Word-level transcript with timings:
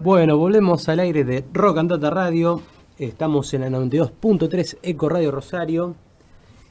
Bueno, 0.00 0.38
volvemos 0.38 0.88
al 0.88 1.00
aire 1.00 1.24
de 1.24 1.44
Rock 1.52 1.78
and 1.78 1.90
Data 1.90 2.10
Radio. 2.10 2.62
Estamos 2.98 3.52
en 3.54 3.62
la 3.62 3.68
92.3 3.68 4.78
Eco 4.82 5.08
Radio 5.08 5.30
Rosario. 5.30 5.94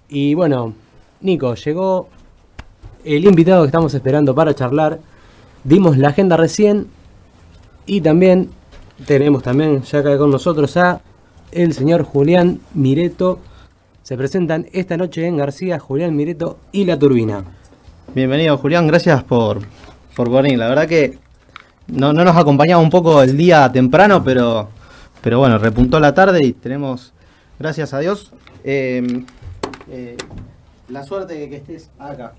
Y 0.09 0.33
bueno, 0.33 0.73
Nico, 1.21 1.53
llegó 1.55 2.09
el 3.03 3.25
invitado 3.25 3.63
que 3.63 3.67
estamos 3.67 3.93
esperando 3.93 4.33
para 4.33 4.53
charlar. 4.53 4.99
Dimos 5.63 5.97
la 5.97 6.09
agenda 6.09 6.37
recién 6.37 6.87
y 7.85 8.01
también 8.01 8.49
tenemos 9.05 9.43
también 9.43 9.81
ya 9.83 9.99
acá 9.99 10.17
con 10.17 10.31
nosotros 10.31 10.75
a 10.77 11.01
el 11.51 11.73
señor 11.73 12.03
Julián 12.03 12.59
Mireto. 12.73 13.39
Se 14.03 14.15
presentan 14.17 14.67
esta 14.71 14.97
noche 14.97 15.25
en 15.25 15.37
García 15.37 15.79
Julián 15.79 16.15
Mireto 16.15 16.57
y 16.71 16.85
La 16.85 16.97
Turbina. 16.97 17.43
Bienvenido 18.15 18.57
Julián, 18.57 18.87
gracias 18.87 19.23
por, 19.23 19.59
por 20.17 20.31
venir. 20.31 20.57
La 20.57 20.67
verdad 20.67 20.87
que 20.87 21.19
no, 21.85 22.11
no 22.11 22.25
nos 22.25 22.35
acompañaba 22.35 22.81
un 22.81 22.89
poco 22.89 23.21
el 23.21 23.37
día 23.37 23.71
temprano, 23.71 24.23
pero, 24.23 24.67
pero 25.21 25.37
bueno, 25.37 25.59
repuntó 25.59 25.99
la 25.99 26.13
tarde 26.15 26.43
y 26.43 26.53
tenemos, 26.53 27.13
gracias 27.59 27.93
a 27.93 27.99
Dios, 27.99 28.33
eh, 28.63 29.23
eh, 29.89 30.17
la 30.89 31.03
suerte 31.03 31.35
de 31.35 31.49
que 31.49 31.57
estés 31.57 31.91
acá. 31.99 32.33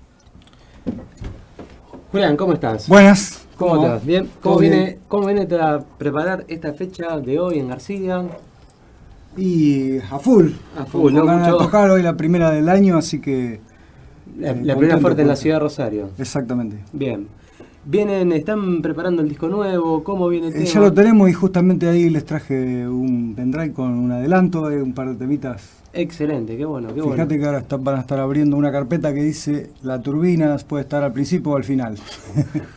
Julián, 2.11 2.35
¿cómo 2.35 2.53
estás? 2.53 2.87
Buenas. 2.89 3.47
¿Cómo, 3.55 3.81
estás? 3.81 4.05
¿Bien? 4.05 4.29
¿Cómo 4.41 4.57
viene, 4.57 4.99
¿Cómo 5.07 5.27
viene 5.27 5.47
a 5.55 5.79
preparar 5.97 6.43
esta 6.49 6.73
fecha 6.73 7.17
de 7.17 7.39
hoy 7.39 7.59
en 7.59 7.69
García? 7.69 8.23
Y 9.37 9.99
a 9.99 10.19
full. 10.19 10.49
A 10.77 10.85
full, 10.85 11.13
¿no? 11.13 11.25
Van 11.25 11.43
a 11.43 11.51
tocar 11.51 11.89
hoy 11.89 12.03
la 12.03 12.17
primera 12.17 12.51
del 12.51 12.67
año, 12.67 12.97
así 12.97 13.21
que. 13.21 13.61
La, 14.37 14.51
eh, 14.51 14.75
primera 14.75 14.97
fuerte 14.97 15.21
en 15.21 15.29
la 15.29 15.35
ciudad 15.37 15.57
de 15.57 15.59
Rosario. 15.61 16.09
Exactamente. 16.17 16.77
Bien. 16.91 17.38
Vienen, 17.85 18.31
están 18.33 18.81
preparando 18.81 19.21
el 19.21 19.29
disco 19.29 19.47
nuevo, 19.47 20.03
¿cómo 20.03 20.27
viene 20.27 20.47
el 20.47 20.55
eh, 20.55 20.65
Ya 20.65 20.79
lo 20.79 20.93
tenemos 20.93 21.29
y 21.29 21.33
justamente 21.33 21.87
ahí 21.87 22.09
les 22.09 22.25
traje 22.25 22.87
un 22.87 23.33
pendrive 23.35 23.71
con 23.71 23.91
un 23.97 24.11
adelanto, 24.11 24.63
un 24.63 24.93
par 24.93 25.09
de 25.09 25.15
temitas. 25.15 25.79
Excelente, 25.93 26.55
qué 26.55 26.65
bueno, 26.65 26.93
qué 26.93 27.01
Fíjate 27.01 27.39
que 27.39 27.45
ahora 27.45 27.65
van 27.79 27.95
a 27.95 28.01
estar 28.01 28.19
abriendo 28.19 28.57
una 28.57 28.71
carpeta 28.71 29.13
que 29.13 29.23
dice 29.23 29.71
la 29.81 30.01
turbina 30.01 30.55
puede 30.67 30.83
estar 30.83 31.03
al 31.03 31.13
principio 31.13 31.53
o 31.53 31.55
al 31.55 31.63
final. 31.63 31.95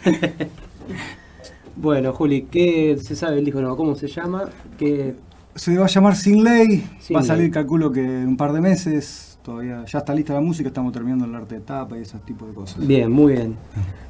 bueno, 1.77 2.13
Juli, 2.13 2.43
¿qué 2.51 2.97
se 3.03 3.17
sabe 3.17 3.39
el 3.39 3.45
disco 3.45 3.61
nuevo? 3.61 3.77
¿Cómo 3.77 3.97
se 3.97 4.07
llama? 4.07 4.45
¿Qué... 4.79 5.15
Se 5.55 5.77
va 5.77 5.85
a 5.85 5.89
llamar 5.89 6.17
Sin 6.17 6.43
Ley, 6.43 6.89
va 7.15 7.21
a 7.21 7.25
salir 7.25 7.51
calculo 7.51 7.93
que 7.93 8.01
en 8.01 8.29
un 8.29 8.37
par 8.39 8.55
de 8.55 8.63
meses, 8.63 9.32
todavía 9.43 9.85
ya 9.85 9.99
está 9.99 10.15
lista 10.15 10.35
la 10.35 10.41
música, 10.41 10.69
estamos 10.69 10.93
terminando 10.93 11.25
el 11.25 11.35
arte 11.35 11.57
de 11.57 11.61
tapa 11.61 11.99
y 11.99 12.03
esos 12.03 12.21
tipos 12.23 12.49
de 12.49 12.55
cosas. 12.55 12.87
Bien, 12.87 13.11
muy 13.11 13.35
bien. 13.35 13.57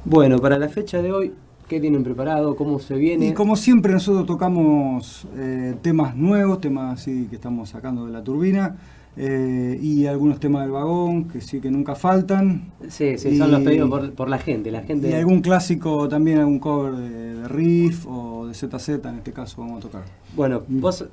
Bueno, 0.05 0.39
para 0.39 0.57
la 0.57 0.69
fecha 0.69 1.01
de 1.01 1.11
hoy, 1.11 1.33
¿qué 1.67 1.79
tienen 1.79 2.03
preparado? 2.03 2.55
¿Cómo 2.55 2.79
se 2.79 2.95
viene? 2.95 3.27
Y 3.27 3.33
como 3.33 3.55
siempre 3.55 3.93
nosotros 3.93 4.25
tocamos 4.25 5.27
eh, 5.35 5.75
temas 5.81 6.15
nuevos, 6.15 6.61
temas 6.61 6.99
así 6.99 7.27
que 7.29 7.35
estamos 7.35 7.69
sacando 7.69 8.05
de 8.05 8.11
la 8.11 8.23
turbina. 8.23 8.77
Eh, 9.15 9.79
y 9.79 10.07
algunos 10.07 10.39
temas 10.39 10.63
del 10.63 10.71
vagón 10.71 11.25
que 11.27 11.39
sí 11.39 11.61
que 11.61 11.69
nunca 11.69 11.93
faltan. 11.93 12.71
Sí, 12.89 13.15
sí, 13.19 13.37
son 13.37 13.51
los 13.51 13.61
pedidos 13.61 14.11
por, 14.11 14.27
la 14.27 14.39
gente, 14.39 14.71
la 14.71 14.81
gente. 14.81 15.07
Y 15.07 15.13
algún 15.13 15.41
clásico 15.41 16.07
también, 16.09 16.39
algún 16.39 16.57
cover 16.57 16.95
de, 16.95 17.35
de, 17.35 17.47
Riff 17.47 18.07
o 18.07 18.47
de 18.47 18.55
ZZ, 18.55 18.89
en 18.89 19.17
este 19.17 19.31
caso 19.31 19.61
vamos 19.61 19.77
a 19.77 19.81
tocar. 19.81 20.03
Bueno, 20.35 20.63
vos 20.67 21.05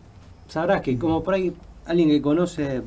sabrás 0.48 0.80
que 0.80 0.96
como 0.96 1.22
por 1.22 1.34
ahí 1.34 1.52
alguien 1.84 2.08
que 2.08 2.22
conoce 2.22 2.80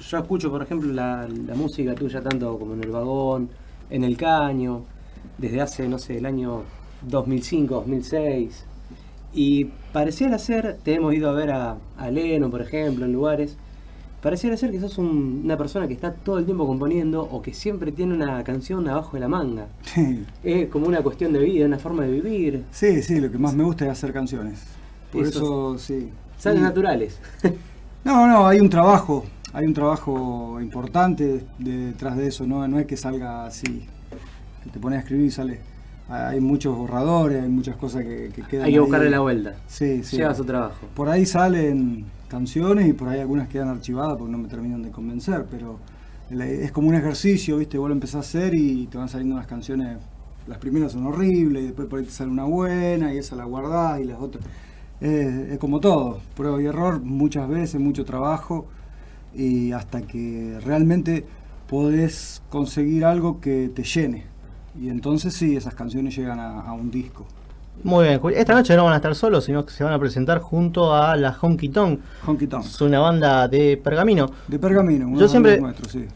yo 0.00 0.18
escucho, 0.18 0.50
por 0.50 0.62
ejemplo, 0.62 0.92
la, 0.92 1.26
música 1.54 1.94
tuya 1.94 2.20
tanto 2.20 2.58
como 2.58 2.74
en 2.74 2.82
el 2.82 2.90
vagón, 2.90 3.48
en 3.90 4.04
el 4.04 4.16
caño, 4.16 4.84
desde 5.38 5.60
hace, 5.60 5.88
no 5.88 5.98
sé, 5.98 6.18
el 6.18 6.26
año 6.26 6.62
2005, 7.02 7.74
2006. 7.74 8.64
Y 9.34 9.64
pareciera 9.92 10.38
ser, 10.38 10.78
te 10.82 10.94
hemos 10.94 11.14
ido 11.14 11.28
a 11.28 11.32
ver 11.32 11.50
a, 11.50 11.78
Leno, 12.10 12.50
por 12.50 12.62
ejemplo, 12.62 13.04
en 13.04 13.12
lugares, 13.12 13.56
pareciera 14.22 14.56
ser 14.56 14.70
que 14.70 14.80
sos 14.80 14.98
una 14.98 15.56
persona 15.56 15.88
que 15.88 15.94
está 15.94 16.12
todo 16.12 16.38
el 16.38 16.44
tiempo 16.44 16.66
componiendo 16.66 17.22
o 17.22 17.42
que 17.42 17.52
siempre 17.52 17.92
tiene 17.92 18.14
una 18.14 18.42
canción 18.44 18.88
abajo 18.88 19.12
de 19.14 19.20
la 19.20 19.28
manga. 19.28 19.66
Es 20.42 20.68
como 20.68 20.86
una 20.86 21.02
cuestión 21.02 21.32
de 21.32 21.40
vida, 21.40 21.66
una 21.66 21.78
forma 21.78 22.04
de 22.04 22.12
vivir. 22.12 22.64
Sí, 22.70 23.02
sí, 23.02 23.20
lo 23.20 23.30
que 23.30 23.38
más 23.38 23.54
me 23.54 23.64
gusta 23.64 23.84
es 23.86 23.90
hacer 23.90 24.12
canciones. 24.12 24.62
Por 25.12 25.24
eso, 25.24 25.78
sí. 25.78 26.10
Salen 26.38 26.62
naturales. 26.62 27.18
no, 28.04 28.26
no, 28.26 28.46
hay 28.46 28.60
un 28.60 28.68
trabajo 28.68 29.24
hay 29.54 29.66
un 29.66 29.72
trabajo 29.72 30.58
importante 30.60 31.44
detrás 31.60 32.16
de 32.16 32.26
eso, 32.26 32.44
¿no? 32.44 32.66
no 32.66 32.80
es 32.80 32.86
que 32.86 32.96
salga 32.96 33.46
así, 33.46 33.86
que 34.64 34.70
te 34.70 34.80
pones 34.80 34.98
a 34.98 35.00
escribir 35.02 35.26
y 35.26 35.30
sale. 35.30 35.60
Hay 36.08 36.40
muchos 36.40 36.76
borradores, 36.76 37.42
hay 37.42 37.48
muchas 37.48 37.76
cosas 37.76 38.02
que, 38.02 38.30
quedan. 38.50 38.66
Hay 38.66 38.72
que 38.72 38.80
buscarle 38.80 39.08
la 39.08 39.20
vuelta. 39.20 39.54
Sí, 39.68 40.02
sí. 40.02 40.16
Lleva 40.16 40.34
su 40.34 40.44
trabajo. 40.44 40.86
Por 40.94 41.08
ahí 41.08 41.24
salen 41.24 42.04
canciones 42.28 42.88
y 42.88 42.92
por 42.92 43.08
ahí 43.08 43.20
algunas 43.20 43.48
quedan 43.48 43.68
archivadas 43.68 44.16
porque 44.18 44.32
no 44.32 44.38
me 44.38 44.48
terminan 44.48 44.82
de 44.82 44.90
convencer, 44.90 45.46
pero 45.50 45.78
es 46.30 46.72
como 46.72 46.88
un 46.88 46.96
ejercicio, 46.96 47.56
¿viste? 47.56 47.78
Vos 47.78 47.88
lo 47.88 47.94
empezás 47.94 48.16
a 48.16 48.18
hacer 48.18 48.54
y 48.54 48.86
te 48.88 48.98
van 48.98 49.08
saliendo 49.08 49.36
las 49.36 49.46
canciones. 49.46 49.98
Las 50.48 50.58
primeras 50.58 50.92
son 50.92 51.06
horribles, 51.06 51.62
y 51.62 51.66
después 51.66 51.88
por 51.88 52.00
ahí 52.00 52.04
te 52.04 52.10
sale 52.10 52.30
una 52.30 52.44
buena 52.44 53.14
y 53.14 53.18
esa 53.18 53.36
la 53.36 53.44
guardás 53.44 54.00
y 54.00 54.04
las 54.04 54.20
otras. 54.20 54.44
es 55.00 55.58
como 55.58 55.80
todo, 55.80 56.20
prueba 56.36 56.60
y 56.60 56.66
error 56.66 57.00
muchas 57.00 57.48
veces, 57.48 57.80
mucho 57.80 58.04
trabajo 58.04 58.66
y 59.34 59.72
hasta 59.72 60.02
que 60.02 60.58
realmente 60.64 61.24
podés 61.68 62.42
conseguir 62.50 63.04
algo 63.04 63.40
que 63.40 63.70
te 63.74 63.82
llene. 63.82 64.24
Y 64.80 64.88
entonces 64.88 65.34
sí, 65.34 65.56
esas 65.56 65.74
canciones 65.74 66.16
llegan 66.16 66.40
a, 66.40 66.72
un 66.72 66.90
disco. 66.90 67.26
Muy 67.82 68.04
bien, 68.04 68.20
esta 68.36 68.54
noche 68.54 68.76
no 68.76 68.84
van 68.84 68.92
a 68.92 68.96
estar 68.96 69.14
solos, 69.14 69.44
sino 69.44 69.66
que 69.66 69.72
se 69.72 69.82
van 69.82 69.92
a 69.92 69.98
presentar 69.98 70.38
junto 70.38 70.94
a 70.94 71.16
la 71.16 71.36
Honky 71.40 71.68
Tonk. 71.68 72.00
Honky 72.24 72.46
Tonk. 72.46 72.64
Es 72.64 72.80
una 72.80 73.00
banda 73.00 73.48
de 73.48 73.76
pergamino. 73.76 74.30
De 74.46 74.58
pergamino, 74.58 75.18
yo 75.18 75.28
siempre, 75.28 75.60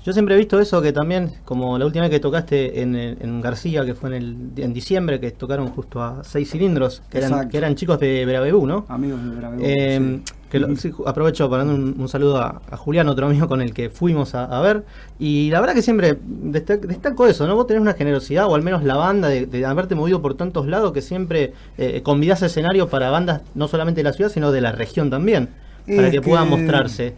Yo 0.04 0.12
siempre 0.12 0.36
he 0.36 0.38
visto 0.38 0.60
eso 0.60 0.80
que 0.80 0.92
también, 0.92 1.32
como 1.44 1.76
la 1.76 1.84
última 1.86 2.04
vez 2.04 2.12
que 2.12 2.20
tocaste 2.20 2.80
en, 2.80 3.40
García, 3.40 3.84
que 3.84 3.94
fue 3.94 4.10
en, 4.10 4.14
el, 4.14 4.52
en 4.56 4.72
diciembre, 4.72 5.18
que 5.18 5.32
tocaron 5.32 5.68
justo 5.68 6.00
a 6.00 6.22
seis 6.22 6.50
cilindros, 6.50 7.02
que, 7.10 7.18
eran, 7.18 7.48
que 7.48 7.58
eran, 7.58 7.74
chicos 7.74 7.98
de 7.98 8.24
Bravebú, 8.24 8.66
¿no? 8.66 8.86
Amigos 8.88 9.22
de 9.24 9.30
Bravebú. 9.36 9.62
Eh, 9.64 10.20
que 10.50 10.64
aprovecho 11.06 11.48
para 11.50 11.64
dar 11.64 11.74
un, 11.74 12.08
saludo 12.08 12.38
a, 12.38 12.60
Julián, 12.76 13.08
otro 13.08 13.26
amigo 13.26 13.48
con 13.48 13.60
el 13.60 13.74
que 13.74 13.90
fuimos 13.90 14.34
a, 14.34 14.60
ver. 14.60 14.84
Y 15.18 15.50
la 15.50 15.60
verdad 15.60 15.74
que 15.74 15.82
siempre 15.82 16.18
destaco 16.22 17.26
eso, 17.26 17.46
¿no? 17.46 17.54
Vos 17.54 17.66
tenés 17.66 17.82
una 17.82 17.94
generosidad, 17.94 18.46
o 18.46 18.54
al 18.54 18.62
menos 18.62 18.82
la 18.84 18.96
banda, 18.96 19.28
de, 19.28 19.66
haberte 19.66 19.94
movido 19.94 20.22
por 20.22 20.34
tantos 20.34 20.66
lados 20.66 20.92
que 20.92 21.02
siempre 21.02 21.52
eh, 21.76 22.02
convidás 22.02 22.42
a 22.42 22.46
escenario 22.46 22.88
para 22.88 23.10
bandas 23.10 23.42
no 23.54 23.68
solamente 23.68 24.00
de 24.00 24.04
la 24.04 24.12
ciudad, 24.12 24.30
sino 24.30 24.52
de 24.52 24.60
la 24.60 24.72
región 24.72 25.10
también, 25.10 25.48
para 25.86 26.10
que, 26.10 26.22
puedan 26.22 26.48
mostrarse. 26.48 27.14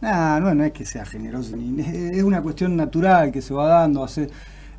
Nah, 0.00 0.38
no, 0.38 0.54
no 0.54 0.64
es 0.64 0.72
que 0.72 0.84
sea 0.84 1.04
generoso, 1.04 1.56
es 1.56 2.22
una 2.22 2.40
cuestión 2.40 2.76
natural 2.76 3.32
que 3.32 3.42
se 3.42 3.52
va 3.52 3.66
dando. 3.66 4.04
Hace, 4.04 4.28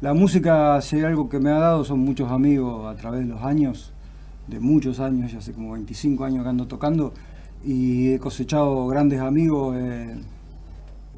la 0.02 0.14
música, 0.14 0.80
si 0.82 0.96
hay 0.96 1.04
algo 1.04 1.28
que 1.28 1.40
me 1.40 1.50
ha 1.50 1.60
dado, 1.60 1.84
son 1.84 2.00
muchos 2.00 2.32
amigos 2.32 2.90
a 2.90 2.96
través 2.96 3.20
de 3.20 3.26
los 3.26 3.44
años, 3.44 3.92
de 4.48 4.60
muchos 4.62 5.02
años, 5.02 5.32
ya 5.32 5.40
hace 5.40 5.52
como 5.52 5.74
25 5.74 6.24
años 6.24 6.44
que 6.44 6.50
ando 6.50 6.68
tocando 6.68 7.14
y 7.64 8.14
he 8.14 8.20
cosechado 8.20 8.88
grandes 8.88 9.20
amigos 9.20 9.76
eh, 9.78 10.16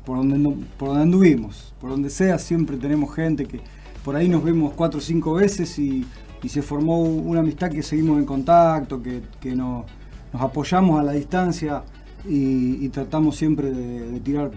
por, 0.06 0.18
donde, 0.18 0.66
por 0.78 0.90
donde 0.90 1.04
anduvimos. 1.04 1.74
Por 1.80 1.92
donde 1.92 2.10
sea, 2.10 2.38
siempre 2.40 2.78
tenemos 2.78 3.14
gente 3.14 3.46
que 3.46 3.60
por 4.04 4.16
ahí 4.16 4.28
nos 4.28 4.44
vemos 4.44 4.74
cuatro 4.76 5.00
o 5.00 5.02
cinco 5.02 5.34
veces 5.34 5.78
y, 5.80 6.06
se 6.48 6.64
formó 6.64 7.04
una 7.04 7.42
amistad 7.42 7.70
que 7.70 7.84
seguimos 7.84 8.18
en 8.18 8.26
contacto, 8.26 9.00
que, 9.04 9.56
nos, 9.56 9.86
apoyamos 10.34 11.00
a 11.00 11.04
la 11.04 11.12
distancia 11.12 11.84
y, 12.28 12.90
tratamos 12.90 13.36
siempre 13.36 13.72
de, 13.72 14.20
tirar. 14.22 14.50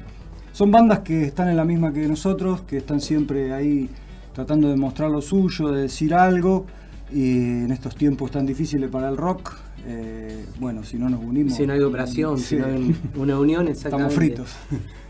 Son 0.52 0.70
bandas 0.70 1.00
que 1.00 1.24
están 1.24 1.48
en 1.48 1.56
la 1.56 1.64
misma 1.64 1.92
que 1.92 2.08
nosotros, 2.08 2.62
que 2.62 2.78
están 2.78 3.00
siempre 3.00 3.52
ahí 3.52 3.90
tratando 4.32 4.68
de 4.68 4.76
mostrar 4.76 5.10
lo 5.10 5.20
suyo, 5.20 5.72
de 5.72 5.82
decir 5.82 6.14
algo, 6.14 6.64
y 7.12 7.38
en 7.64 7.70
estos 7.70 7.94
tiempos 7.96 8.30
tan 8.30 8.46
difíciles 8.46 8.88
para 8.88 9.10
el 9.10 9.16
rock, 9.18 9.52
eh, 9.86 10.46
bueno, 10.58 10.82
si 10.84 10.98
no 10.98 11.08
nos 11.08 11.22
unimos. 11.22 11.54
Si 11.54 11.66
no 11.66 11.72
hay 11.72 11.80
operación, 11.80 12.38
si 12.38 12.56
no 12.56 12.66
hay 12.66 12.96
una 13.16 13.38
unión, 13.38 13.68
exactamente. 13.68 14.14
Estamos 14.14 14.14
fritos. 14.14 14.56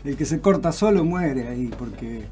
El 0.03 0.17
que 0.17 0.25
se 0.25 0.39
corta 0.39 0.71
solo 0.71 1.03
muere 1.03 1.47
ahí, 1.47 1.71
porque 1.77 2.25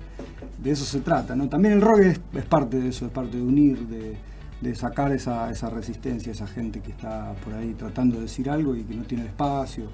de 0.62 0.72
eso 0.72 0.86
se 0.86 1.00
trata. 1.00 1.36
¿no? 1.36 1.50
También 1.50 1.74
el 1.74 1.82
rock 1.82 2.00
es, 2.00 2.46
parte 2.46 2.80
de 2.80 2.90
eso, 2.90 3.06
es 3.06 3.12
parte 3.12 3.38
de 3.38 3.44
unir, 3.44 3.80
de, 3.88 4.76
sacar 4.76 5.12
esa, 5.12 5.52
esa, 5.52 5.70
resistencia, 5.70 6.32
esa 6.32 6.48
gente 6.48 6.80
que 6.80 6.92
está 6.92 7.34
por 7.44 7.54
ahí 7.54 7.74
tratando 7.74 8.16
de 8.16 8.24
decir 8.24 8.50
algo 8.50 8.76
y 8.76 8.84
que 8.84 8.96
no 8.96 9.04
tiene 9.04 9.26
espacio. 9.26 9.88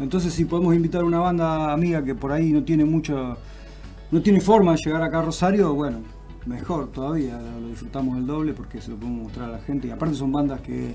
Entonces, 0.00 0.34
si 0.34 0.44
podemos 0.44 0.74
invitar 0.74 1.02
a 1.02 1.04
una 1.04 1.20
banda 1.20 1.72
amiga 1.72 2.04
que 2.04 2.14
por 2.14 2.32
ahí 2.32 2.52
no 2.52 2.62
tiene 2.62 2.84
mucho, 2.84 3.38
no 4.10 4.20
tiene 4.20 4.40
forma 4.40 4.72
de 4.72 4.78
llegar 4.84 5.02
acá 5.02 5.20
a 5.20 5.22
Rosario, 5.22 5.72
bueno, 5.74 5.98
mejor 6.44 6.90
todavía, 6.92 7.38
lo 7.60 7.68
disfrutamos 7.68 8.18
el 8.18 8.26
doble 8.26 8.52
porque 8.52 8.80
se 8.80 8.90
lo 8.90 8.96
podemos 8.96 9.24
mostrar 9.24 9.48
a 9.48 9.52
la 9.52 9.60
gente. 9.60 9.88
Y 9.88 9.90
aparte 9.90 10.14
son 10.14 10.32
bandas 10.32 10.60
que 10.60 10.94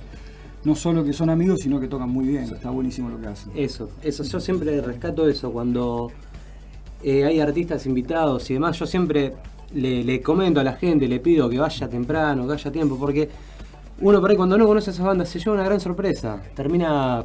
no 0.68 0.76
solo 0.76 1.06
que 1.06 1.14
son 1.14 1.30
amigos, 1.30 1.62
sino 1.62 1.80
que 1.80 1.88
tocan 1.88 2.10
muy 2.10 2.26
bien. 2.28 2.44
Está 2.44 2.70
buenísimo 2.72 3.10
lo 3.10 3.20
que 3.22 3.28
hacen. 3.28 3.54
Eso, 3.56 3.90
eso, 4.04 4.24
yo 4.24 4.40
siempre 4.42 4.82
rescato 4.82 5.28
eso. 5.30 5.50
Cuando 5.50 6.12
eh, 7.02 7.24
hay 7.24 7.40
artistas 7.40 7.86
invitados 7.86 8.50
y 8.52 8.56
demás, 8.56 8.78
yo 8.78 8.86
siempre 8.86 9.34
le, 9.74 10.22
comento 10.22 10.60
a 10.60 10.66
la 10.66 10.74
gente, 10.74 11.08
le 11.08 11.22
pido 11.22 11.50
que 11.50 11.58
vaya 11.58 11.88
temprano, 11.88 12.46
que 12.46 12.54
haya 12.54 12.70
tiempo, 12.70 12.98
porque 13.00 13.30
uno 14.02 14.20
por 14.20 14.30
ahí 14.30 14.36
cuando 14.36 14.58
no 14.58 14.68
conoce 14.68 14.90
a 14.90 14.94
esas 14.94 15.06
bandas 15.06 15.30
se 15.30 15.40
lleva 15.40 15.54
una 15.54 15.64
gran 15.64 15.80
sorpresa. 15.80 16.42
Termina, 16.54 17.24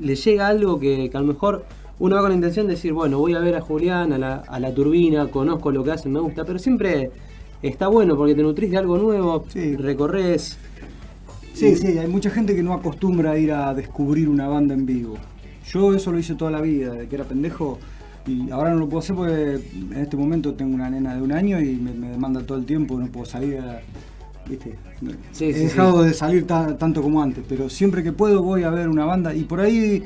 le 0.00 0.16
llega 0.16 0.48
algo 0.48 0.80
que, 0.80 1.08
que 1.08 1.16
a 1.16 1.20
lo 1.20 1.28
mejor 1.28 1.64
uno 2.00 2.16
va 2.16 2.22
con 2.22 2.30
la 2.30 2.34
intención 2.34 2.66
de 2.66 2.72
decir, 2.74 2.92
bueno, 2.92 3.20
voy 3.20 3.34
a 3.34 3.38
ver 3.38 3.54
a 3.54 3.60
Julián, 3.60 4.12
a 4.12 4.18
la, 4.18 4.34
a 4.38 4.58
la 4.58 4.74
turbina, 4.74 5.28
conozco 5.28 5.70
lo 5.70 5.84
que 5.84 5.92
hacen, 5.92 6.12
me 6.12 6.18
gusta, 6.18 6.44
pero 6.44 6.58
siempre 6.58 7.12
está 7.62 7.86
bueno 7.86 8.16
porque 8.16 8.34
te 8.34 8.42
nutrís 8.42 8.72
de 8.72 8.78
algo 8.78 8.98
nuevo, 8.98 9.44
Sí. 9.48 9.76
recorres. 9.76 10.58
Sí, 11.54 11.74
sí, 11.76 11.98
hay 11.98 12.06
mucha 12.08 12.30
gente 12.30 12.54
que 12.54 12.62
no 12.62 12.72
acostumbra 12.72 13.32
a 13.32 13.38
ir 13.38 13.52
a 13.52 13.74
descubrir 13.74 14.28
una 14.28 14.46
banda 14.48 14.74
en 14.74 14.86
vivo. 14.86 15.16
Yo 15.72 15.94
eso 15.94 16.12
lo 16.12 16.18
hice 16.18 16.34
toda 16.34 16.50
la 16.50 16.60
vida, 16.60 16.92
desde 16.92 17.08
que 17.08 17.14
era 17.16 17.24
pendejo. 17.24 17.78
Y 18.26 18.50
ahora 18.50 18.70
no 18.70 18.80
lo 18.80 18.88
puedo 18.88 19.00
hacer 19.00 19.16
porque 19.16 19.54
en 19.74 19.92
este 19.96 20.16
momento 20.16 20.54
tengo 20.54 20.74
una 20.74 20.88
nena 20.90 21.14
de 21.16 21.22
un 21.22 21.32
año 21.32 21.60
y 21.60 21.76
me, 21.76 21.92
me 21.92 22.10
demanda 22.10 22.42
todo 22.42 22.58
el 22.58 22.64
tiempo, 22.66 22.98
no 22.98 23.06
puedo 23.06 23.26
salir 23.26 23.58
a... 23.58 23.80
¿Viste? 24.48 24.76
Sí, 25.32 25.46
He 25.46 25.52
sí, 25.54 25.60
dejado 25.64 26.02
sí. 26.02 26.08
de 26.08 26.14
salir 26.14 26.46
ta- 26.46 26.76
tanto 26.78 27.02
como 27.02 27.22
antes, 27.22 27.44
pero 27.48 27.68
siempre 27.68 28.02
que 28.02 28.12
puedo 28.12 28.42
voy 28.42 28.62
a 28.62 28.70
ver 28.70 28.88
una 28.88 29.04
banda 29.04 29.34
y 29.34 29.44
por 29.44 29.60
ahí 29.60 30.02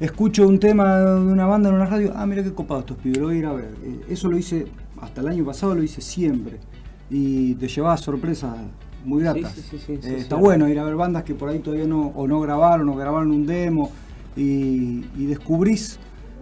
escucho 0.00 0.48
un 0.48 0.58
tema 0.58 0.98
de 0.98 1.20
una 1.20 1.46
banda 1.46 1.68
en 1.68 1.76
una 1.76 1.86
radio, 1.86 2.12
ah, 2.16 2.26
mira 2.26 2.42
qué 2.42 2.52
copado 2.52 2.80
estos 2.80 2.96
pibes, 2.98 3.18
lo 3.18 3.26
voy 3.26 3.36
a 3.36 3.38
ir 3.38 3.46
a 3.46 3.52
ver. 3.52 3.70
Eh, 3.84 4.00
Eso 4.08 4.28
lo 4.28 4.36
hice, 4.36 4.66
hasta 5.00 5.20
el 5.20 5.28
año 5.28 5.44
pasado 5.44 5.74
lo 5.76 5.82
hice 5.84 6.00
siempre 6.00 6.56
y 7.10 7.54
te 7.54 7.68
llevaba 7.68 7.96
sorpresas 7.96 8.56
muy 9.04 9.22
gratas. 9.22 9.52
sí, 9.54 9.62
sí, 9.70 9.78
sí, 10.00 10.08
Eh, 10.08 10.16
está 10.18 10.36
bueno 10.36 10.68
ir 10.68 10.78
a 10.78 10.84
ver 10.84 10.96
bandas 10.96 11.24
que 11.24 11.34
por 11.34 11.48
ahí 11.48 11.58
todavía 11.60 11.86
no, 11.86 12.08
o 12.14 12.26
no 12.26 12.40
grabaron, 12.40 12.88
o 12.88 12.96
grabaron 12.96 13.30
un 13.30 13.46
demo, 13.46 13.90
y, 14.36 15.04
y 15.16 15.26
descubrís 15.26 15.98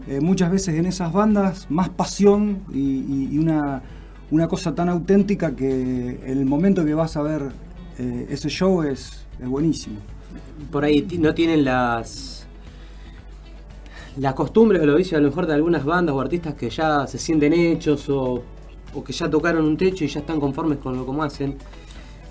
eh, 0.08 0.20
muchas 0.20 0.50
veces 0.50 0.74
en 0.76 0.86
esas 0.86 1.12
bandas 1.12 1.66
más 1.70 1.88
pasión 1.90 2.58
y, 2.72 2.78
y- 2.80 3.28
y 3.32 3.38
una, 3.38 3.82
una 4.30 4.48
cosa 4.48 4.74
tan 4.74 4.88
auténtica 4.88 5.54
que 5.54 6.20
el 6.26 6.44
momento 6.46 6.84
que 6.84 6.94
vas 6.94 7.16
a 7.16 7.22
ver 7.22 7.52
eh, 7.98 8.26
ese 8.30 8.48
show 8.48 8.82
es, 8.82 9.26
es 9.40 9.48
buenísimo. 9.48 9.96
por 10.70 10.84
ahí 10.84 11.06
no 11.20 11.34
tienen 11.34 11.64
las 11.64 12.46
las 14.16 14.34
costumbres 14.34 14.82
o 14.82 14.86
lo 14.86 14.96
dice 14.96 15.16
a 15.16 15.20
lo 15.20 15.28
mejor 15.28 15.46
de 15.46 15.54
algunas 15.54 15.84
bandas 15.84 16.14
o 16.14 16.20
artistas 16.20 16.54
que 16.54 16.68
ya 16.70 17.06
se 17.06 17.18
sienten 17.18 17.52
hechos 17.52 18.08
o, 18.10 18.42
o 18.94 19.04
que 19.04 19.12
ya 19.12 19.28
tocaron 19.30 19.64
un 19.64 19.76
techo 19.76 20.04
y 20.04 20.08
ya 20.08 20.20
están 20.20 20.38
conformes 20.40 20.78
con 20.78 20.96
lo 20.96 21.06
como 21.06 21.22
hacen 21.22 21.56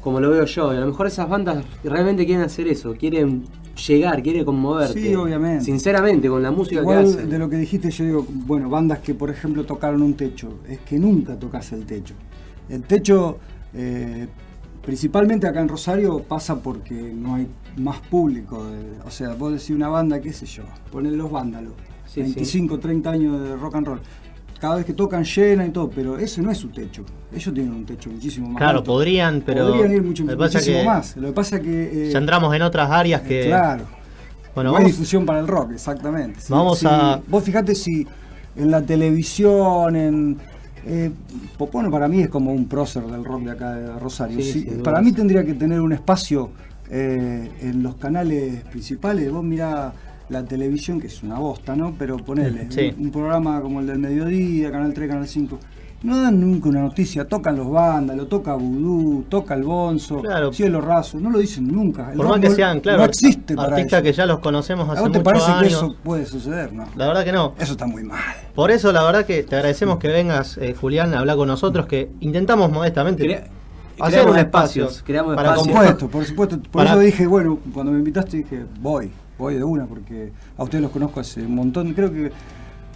como 0.01 0.19
lo 0.19 0.29
veo 0.31 0.45
yo 0.45 0.73
y 0.73 0.77
a 0.77 0.79
lo 0.81 0.87
mejor 0.87 1.07
esas 1.07 1.29
bandas 1.29 1.63
realmente 1.83 2.25
quieren 2.25 2.43
hacer 2.43 2.67
eso 2.67 2.93
quieren 2.97 3.43
llegar 3.87 4.21
quieren 4.21 4.43
conmoverte 4.43 4.99
Sí, 5.01 5.15
obviamente. 5.15 5.63
sinceramente 5.65 6.27
con 6.27 6.41
la 6.43 6.51
música 6.51 6.83
que 6.85 6.93
hacen 6.93 7.29
de 7.29 7.39
lo 7.39 7.49
que 7.49 7.55
dijiste, 7.57 7.89
yo 7.91 8.03
digo, 8.05 8.25
bueno, 8.29 8.69
bandas 8.69 8.99
que 8.99 9.13
por 9.13 9.29
ejemplo 9.29 9.63
tocaron 9.65 10.01
un 10.01 10.15
techo, 10.15 10.59
es 10.67 10.79
que 10.79 10.99
nunca 10.99 11.37
tocas 11.39 11.71
el 11.71 11.85
techo. 11.85 12.13
El 12.69 12.83
techo, 12.83 13.37
eh, 13.73 14.27
principalmente 14.83 15.47
acá 15.47 15.61
en 15.61 15.67
Rosario, 15.69 16.19
pasa 16.23 16.61
porque 16.61 16.93
no 16.95 17.35
hay 17.35 17.47
más 17.77 17.99
público. 18.01 18.65
de- 18.65 18.99
o 19.05 19.09
sea, 19.11 19.33
vos 19.35 19.51
decís 19.53 19.69
una 19.71 19.87
banda, 19.87 20.19
qué 20.19 20.33
sé 20.33 20.45
yo, 20.45 20.63
ponen 20.91 21.17
los 21.17 21.31
vándalos, 21.31 21.73
Sí, 22.05 22.21
25, 22.21 22.77
30 22.79 23.09
años 23.11 23.39
de 23.41 23.55
rock 23.55 23.75
and 23.75 23.87
roll. 23.87 24.01
Cada 24.61 24.75
vez 24.75 24.85
que 24.85 24.93
tocan 24.93 25.23
llena 25.23 25.65
y 25.65 25.71
todo, 25.71 25.89
pero 25.89 26.17
ese 26.19 26.39
no 26.41 26.51
es 26.51 26.57
su 26.59 26.69
techo. 26.69 27.03
Ellos 27.33 27.51
tienen 27.53 27.73
un 27.73 27.83
techo 27.85 28.09
muchísimo 28.11 28.47
más 28.47 28.57
Claro, 28.59 28.77
alto. 28.77 28.91
podrían, 28.93 29.41
pero 29.43 29.67
Podrían 29.69 29.91
ir 29.91 30.03
mucho, 30.03 30.23
muchísimo 30.23 30.77
que 30.79 30.85
más. 30.85 31.17
Lo 31.17 31.27
que 31.29 31.33
pasa 31.33 31.59
que... 31.59 32.09
eh, 32.09 32.11
Ya 32.11 32.19
entramos 32.19 32.53
en 32.55 32.61
otras 32.61 32.91
áreas 32.91 33.21
que... 33.21 33.45
Claro. 33.47 33.85
Bueno, 34.53 34.71
no 34.71 34.77
hay 34.77 34.85
difusión 34.85 35.25
para 35.25 35.39
el 35.39 35.47
rock, 35.47 35.71
exactamente. 35.71 36.41
Si- 36.41 36.53
Vamos 36.53 36.79
si- 36.79 36.85
a- 36.87 37.19
Vos 37.27 37.43
fijate 37.43 37.73
si 37.73 38.05
en 38.55 38.69
la 38.69 38.81
televisión, 38.81 39.95
en. 39.95 40.37
Eh, 40.85 41.09
para 41.89 42.07
mí 42.07 42.21
es 42.21 42.29
como 42.29 42.51
un 42.51 42.67
prócer 42.67 43.03
del 43.03 43.23
rock 43.23 43.43
de 43.43 43.51
acá 43.51 43.71
de 43.75 43.97
Rosario. 43.99 44.37
Sí, 44.41 44.51
Si- 44.51 44.61
para 44.83 45.01
mí 45.01 45.11
tendría 45.13 45.43
que 45.45 45.53
tener 45.53 45.79
un 45.79 45.93
espacio 45.93 46.49
eh, 46.89 47.49
en 47.61 47.81
los 47.81 47.95
canales 47.95 48.61
principales. 48.65 49.31
Vos 49.31 49.43
mirá 49.43 49.93
la 50.31 50.43
televisión, 50.43 50.99
que 50.99 51.07
es 51.07 51.21
una 51.23 51.37
bosta, 51.39 51.75
¿no? 51.75 51.93
Pero 51.99 52.17
ponele 52.17 52.67
Sí. 52.71 52.93
un, 52.97 53.05
un 53.07 53.11
programa 53.11 53.61
como 53.61 53.79
el 53.81 53.87
del 53.87 53.99
mediodía, 53.99 54.71
Canal 54.71 54.93
3, 54.93 55.07
Canal 55.09 55.27
5. 55.27 55.59
No 56.03 56.19
dan 56.19 56.39
nunca 56.41 56.67
una 56.69 56.81
noticia, 56.81 57.27
tocan 57.27 57.55
los 57.57 57.69
vándalos, 57.69 58.27
toca 58.27 58.55
Vudú, 58.55 59.23
toca 59.29 59.53
el 59.53 59.61
Bonzo, 59.63 60.21
Claro. 60.21 60.51
Cielo 60.51 60.81
Raso, 60.81 61.19
no 61.19 61.29
lo 61.29 61.37
dicen 61.37 61.67
nunca. 61.67 62.09
El 62.11 62.17
por 62.17 62.27
más 62.27 62.39
que 62.39 62.49
sean, 62.49 62.79
claro, 62.79 62.99
no 62.99 63.03
existe 63.05 63.53
para 63.55 63.75
artistas 63.75 64.01
que 64.01 64.11
ya 64.11 64.25
los 64.25 64.39
conocemos 64.39 64.89
¿A 64.89 64.93
hace 64.93 65.01
vos 65.03 65.11
te 65.11 65.19
muchos 65.19 65.31
parece 65.31 65.51
años. 65.51 65.61
que 65.61 65.67
eso 65.67 65.95
puede 66.03 66.25
suceder? 66.25 66.73
No. 66.73 66.85
La 66.95 67.05
verdad 67.07 67.23
que 67.23 67.31
no. 67.31 67.53
Eso 67.59 67.73
está 67.73 67.85
muy 67.85 68.03
mal. 68.03 68.19
Por 68.55 68.71
eso, 68.71 68.91
la 68.91 69.03
verdad 69.03 69.25
que 69.27 69.43
te 69.43 69.55
agradecemos 69.55 69.99
que 69.99 70.07
vengas, 70.07 70.57
eh, 70.57 70.73
Julián, 70.79 71.13
a 71.13 71.19
hablar 71.19 71.35
con 71.37 71.47
nosotros, 71.47 71.85
que 71.85 72.09
intentamos 72.19 72.71
modestamente 72.71 73.23
Crea- 73.23 73.43
hacer 73.99 74.13
creamos 74.21 74.31
un 74.31 74.39
espacios, 74.39 74.85
espacio 74.87 75.05
creamos 75.05 75.35
para 75.35 75.49
Por 75.53 75.57
espacios. 75.67 75.77
supuesto, 75.83 76.07
por 76.09 76.25
supuesto. 76.25 76.57
Por 76.61 76.69
Para- 76.71 76.91
eso 76.93 76.99
dije, 77.01 77.27
bueno, 77.27 77.59
cuando 77.75 77.91
me 77.91 77.99
invitaste 77.99 78.37
dije, 78.37 78.65
voy, 78.79 79.11
voy 79.41 79.55
de 79.55 79.63
una, 79.63 79.85
porque 79.85 80.31
a 80.57 80.63
ustedes 80.63 80.81
los 80.83 80.91
conozco 80.91 81.19
hace 81.19 81.41
un 81.41 81.55
montón. 81.55 81.93
Creo 81.93 82.11
que, 82.13 82.31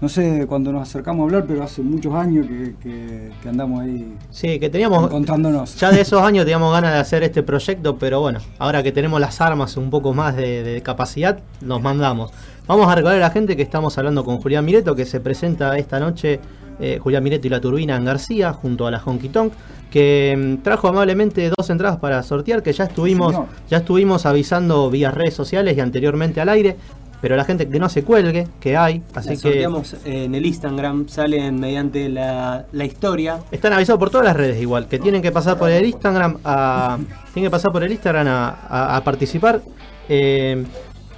no 0.01 0.09
sé 0.09 0.45
cuando 0.47 0.71
nos 0.71 0.83
acercamos 0.83 1.21
a 1.21 1.24
hablar, 1.25 1.45
pero 1.47 1.63
hace 1.63 1.81
muchos 1.81 2.13
años 2.13 2.45
que, 2.47 2.75
que- 2.81 3.31
que 3.42 3.50
andamos 3.50 3.81
ahí 3.81 4.13
Sí, 4.30 4.59
que 4.59 4.69
teníamos. 4.69 5.06
encontrándonos. 5.06 5.75
Ya 5.77 5.89
de 5.92 6.01
esos 6.01 6.21
años 6.21 6.45
teníamos 6.45 6.71
ganas 6.74 6.94
de 6.94 7.00
hacer 7.00 7.24
este 7.24 7.44
proyecto, 7.44 7.97
pero 7.97 8.21
bueno, 8.21 8.39
ahora 8.59 8.83
que 8.83 8.92
tenemos 8.92 9.19
las 9.19 9.42
armas 9.42 9.75
un 9.77 9.89
poco 9.89 10.13
más 10.13 10.36
de, 10.36 10.63
de 10.63 10.81
capacidad, 10.81 11.39
nos 11.62 11.81
mandamos. 11.81 12.31
Vamos 12.68 12.88
a 12.88 12.95
recordar 12.95 13.18
a 13.18 13.21
la 13.21 13.30
gente 13.31 13.56
que 13.56 13.62
estamos 13.63 13.97
hablando 13.97 14.24
con 14.25 14.38
Julián 14.42 14.65
Mireto, 14.65 14.95
que 14.95 15.06
se 15.06 15.19
presenta 15.19 15.77
esta 15.77 16.00
noche, 16.00 16.39
eh, 16.80 17.00
Julián 17.01 17.24
Mireto 17.24 17.48
y 17.48 17.50
la 17.50 17.60
Turbina 17.62 17.95
en 17.95 18.06
García, 18.06 18.54
junto 18.54 18.88
a 18.88 18.92
la 18.92 19.00
Honky 19.04 19.30
Tonk, 19.30 19.54
que 19.92 20.36
mm, 20.60 20.63
trajo 20.63 20.88
amablemente 20.88 21.51
dos 21.57 21.69
entradas 21.69 21.98
para 22.00 22.22
sortear, 22.24 22.62
que 22.63 22.74
ya 22.74 22.86
estuvimos, 22.86 23.31
Señor. 23.33 23.48
ya 23.69 23.77
estuvimos 23.77 24.25
avisando 24.25 24.89
vía 24.89 25.12
redes 25.12 25.33
sociales 25.33 25.77
y 25.77 25.80
anteriormente 25.80 26.42
al 26.42 26.50
aire, 26.50 26.75
pero 27.22 27.36
la 27.38 27.45
gente 27.45 27.68
que 27.68 27.80
no 27.80 27.89
se 27.89 28.04
cuelgue, 28.04 28.48
que 28.60 28.75
hay, 28.77 29.01
así 29.16 29.30
que... 29.30 29.36
sorteamos 29.38 29.95
en 30.06 30.36
el 30.36 30.45
Instagram, 30.45 31.07
salen 31.07 31.60
mediante 31.60 32.07
la, 32.10 32.66
la 32.72 32.86
historia. 32.86 33.39
Están 33.51 33.74
avisados 33.74 33.98
por 34.00 34.10
todas 34.12 34.25
las 34.28 34.36
redes 34.36 34.62
igual, 34.62 34.88
que 34.88 35.00
tienen 35.00 35.21
que 35.21 35.31
pasar 35.31 35.57
por 35.57 35.69
el 35.71 35.86
Instagram 35.86 36.38
a. 36.44 36.98
Tienen 37.33 37.48
que 37.48 37.51
pasar 37.51 37.71
por 37.71 37.83
el 37.83 37.92
Instagram 37.92 38.28
a, 38.28 38.50
a- 38.69 38.98
a 38.98 39.04
participar. 39.04 39.62
Eh, 40.10 40.63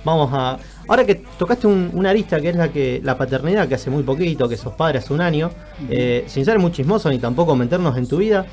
vamos 0.06 0.30
a. 0.34 0.58
Ahora 0.88 1.06
que 1.06 1.16
tocaste 1.38 1.68
un- 1.68 1.92
una 1.94 2.10
arista 2.12 2.40
que 2.40 2.50
es 2.50 2.56
la 2.56 2.70
que. 2.70 3.02
la 3.04 3.18
paternidad, 3.18 3.68
que 3.68 3.76
hace 3.76 3.90
muy 3.90 4.04
poquito, 4.04 4.48
que 4.48 4.58
sos 4.58 4.74
padre 4.74 5.00
hace 5.00 5.14
un 5.14 5.22
año, 5.22 5.50
eh, 5.90 6.24
sin 6.28 6.46
ser 6.46 6.60
muy 6.60 6.72
chismoso 6.72 7.10
ni 7.10 7.20
tampoco 7.20 7.56
meternos 7.56 7.98
en 7.98 8.08
tu 8.08 8.18
vida, 8.18 8.46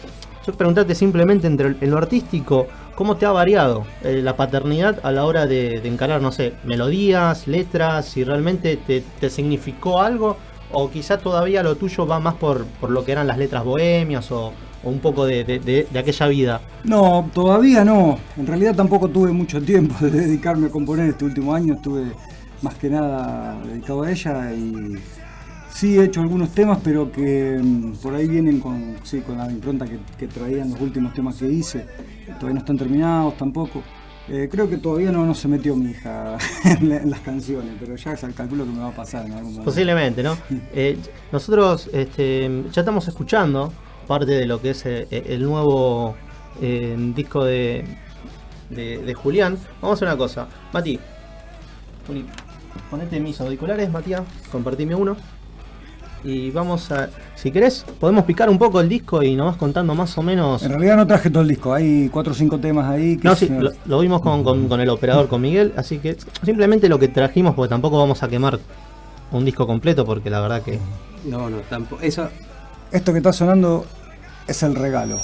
yo 0.47 0.53
preguntarte 0.55 0.95
simplemente 0.95 1.47
entre 1.47 1.75
en 1.81 1.91
lo 1.91 1.97
artístico, 1.99 2.67
¿cómo 2.95 3.17
te 3.17 3.25
ha 3.27 3.33
variado 3.33 3.85
eh, 4.03 4.21
la 4.23 4.37
paternidad 4.37 4.99
a 5.03 5.11
la 5.13 5.25
hora 5.25 5.47
de, 5.47 5.81
de 5.81 5.89
encarar, 5.89 6.21
no 6.21 6.33
sé, 6.33 6.53
melodías, 6.65 7.47
letras, 7.47 8.07
si 8.07 8.25
realmente 8.25 8.77
te, 8.77 9.03
te 9.21 9.31
significó 9.31 10.01
algo? 10.03 10.37
O 10.73 10.91
quizá 10.91 11.19
todavía 11.19 11.63
lo 11.63 11.77
tuyo 11.77 12.07
va 12.07 12.19
más 12.21 12.35
por, 12.35 12.65
por 12.81 12.91
lo 12.91 13.05
que 13.05 13.13
eran 13.13 13.27
las 13.29 13.39
letras 13.39 13.65
bohemias 13.65 14.31
o, 14.33 14.53
o 14.85 14.91
un 14.91 14.99
poco 15.01 15.25
de, 15.27 15.45
de- 15.45 15.59
de- 15.61 15.87
de 15.91 15.99
aquella 15.99 16.27
vida. 16.29 16.61
No, 16.85 17.29
todavía 17.33 17.85
no. 17.85 18.19
En 18.37 18.47
realidad 18.47 18.75
tampoco 18.75 19.09
tuve 19.09 19.33
mucho 19.33 19.61
tiempo 19.63 19.95
de 20.05 20.11
dedicarme 20.11 20.67
a 20.67 20.71
componer 20.71 21.09
este 21.11 21.25
último 21.25 21.55
año. 21.55 21.75
Estuve 21.75 22.05
más 22.63 22.75
que 22.77 22.89
nada 22.91 23.59
dedicado 23.65 24.03
a 24.03 24.11
ella 24.11 24.53
y 24.53 24.95
sí 25.71 25.99
he 25.99 26.05
hecho 26.05 26.21
algunos 26.21 26.51
temas, 26.51 26.79
pero 26.85 27.11
que 27.11 27.59
mm, 27.63 27.93
por 28.03 28.15
ahí 28.15 28.29
vienen 28.29 28.61
con, 28.61 28.97
sí, 29.03 29.21
con 29.21 29.39
la 29.39 29.51
impronta 29.51 29.87
que, 29.87 29.99
que 30.19 30.29
traían 30.29 30.71
los 30.71 30.81
últimos 30.81 31.13
temas 31.13 31.37
que 31.37 31.47
hice. 31.51 31.87
Todavía 32.39 32.55
no 32.55 32.61
están 32.61 32.77
terminados 32.79 33.37
tampoco. 33.37 33.83
Eh, 34.27 34.49
creo 34.51 34.71
que 34.71 34.79
todavía 34.79 35.13
no, 35.13 35.27
no 35.27 35.35
se 35.35 35.49
metió 35.49 35.77
mi 35.77 35.91
hija 35.91 36.39
en, 36.65 36.89
la- 36.89 36.97
en 36.97 37.11
las 37.11 37.21
canciones, 37.21 37.73
pero 37.79 37.95
ya 37.97 38.17
se 38.17 38.27
calculo 38.33 38.65
que 38.65 38.71
me 38.71 38.79
va 38.79 38.89
a 38.89 38.93
pasar 38.97 39.27
en 39.27 39.33
algún 39.33 39.51
momento. 39.53 39.65
Posiblemente, 39.65 40.23
¿no? 40.23 40.35
Eh, 40.75 40.97
nosotros 41.31 41.91
este, 41.93 42.65
ya 42.73 42.81
estamos 42.81 43.07
escuchando 43.07 43.71
parte 44.05 44.33
de 44.33 44.47
lo 44.47 44.61
que 44.61 44.71
es 44.71 44.85
eh, 44.87 45.07
el 45.11 45.43
nuevo 45.43 46.15
eh, 46.61 46.97
disco 47.15 47.45
de, 47.45 47.85
de, 48.71 48.99
de 48.99 49.15
Julián. 49.15 49.57
Vamos 49.81 49.97
a 49.97 49.99
hacer 49.99 50.09
una 50.09 50.17
cosa. 50.17 50.47
Mati, 50.73 50.99
Juli, 52.07 52.25
ponete 52.91 53.21
mis 53.21 53.41
auriculares, 53.41 53.91
Matías, 53.91 54.23
compartime 54.53 54.95
uno. 54.95 55.17
Y 56.27 56.51
vamos 56.53 56.91
a, 56.91 57.11
si 57.35 57.51
querés, 57.51 57.85
podemos 58.01 58.25
picar 58.25 58.49
un 58.49 58.57
poco 58.59 58.81
el 58.81 58.89
disco 58.89 59.23
y 59.23 59.37
nos 59.37 59.45
vas 59.47 59.57
contando 59.57 59.95
más 59.95 60.17
o 60.17 60.23
menos. 60.23 60.63
En 60.63 60.71
realidad 60.71 60.97
no 60.97 61.07
traje 61.07 61.29
todo 61.29 61.43
el 61.43 61.49
disco, 61.51 61.75
hay 61.75 62.09
cuatro 62.09 62.33
o 62.33 62.35
cinco 62.35 62.59
temas 62.59 62.87
ahí. 62.91 63.19
Que 63.19 63.29
No, 63.29 63.37
sí, 63.37 63.47
se- 63.47 63.61
lo, 63.61 63.71
lo 63.85 64.01
vimos 64.01 64.23
con, 64.23 64.43
con- 64.43 64.67
con 64.67 64.81
el 64.81 64.89
operador, 64.89 65.29
con 65.29 65.43
Miguel, 65.43 65.75
así 65.77 65.99
que 65.99 66.17
simplemente 66.43 66.89
lo 66.89 66.99
que 66.99 67.09
trajimos, 67.09 67.55
porque 67.55 67.69
tampoco 67.69 67.99
vamos 67.99 68.23
a 68.23 68.29
quemar 68.29 68.59
un 69.33 69.45
disco 69.45 69.67
completo, 69.67 70.07
porque 70.07 70.31
la 70.31 70.41
verdad 70.41 70.63
que... 70.63 70.79
No, 71.27 71.51
no, 71.51 71.59
tampoco. 71.69 72.01
Eso, 72.01 72.27
Esto 72.95 73.11
que 73.11 73.19
está 73.19 73.33
sonando 73.33 73.85
es 74.47 74.63
el 74.63 74.77
regalo. 74.77 75.19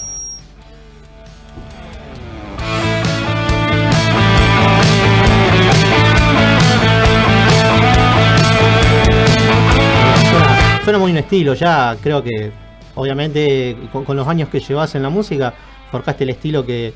Suena, 10.82 10.98
muy 10.98 11.12
un 11.12 11.18
estilo, 11.18 11.54
ya 11.54 11.96
creo 12.02 12.24
que 12.24 12.50
obviamente 12.96 13.76
con, 13.92 14.04
con 14.04 14.16
los 14.16 14.26
años 14.26 14.48
que 14.48 14.58
llevas 14.58 14.96
en 14.96 15.04
la 15.04 15.08
música, 15.08 15.54
forjaste 15.92 16.24
el 16.24 16.30
estilo 16.30 16.66
que... 16.66 16.92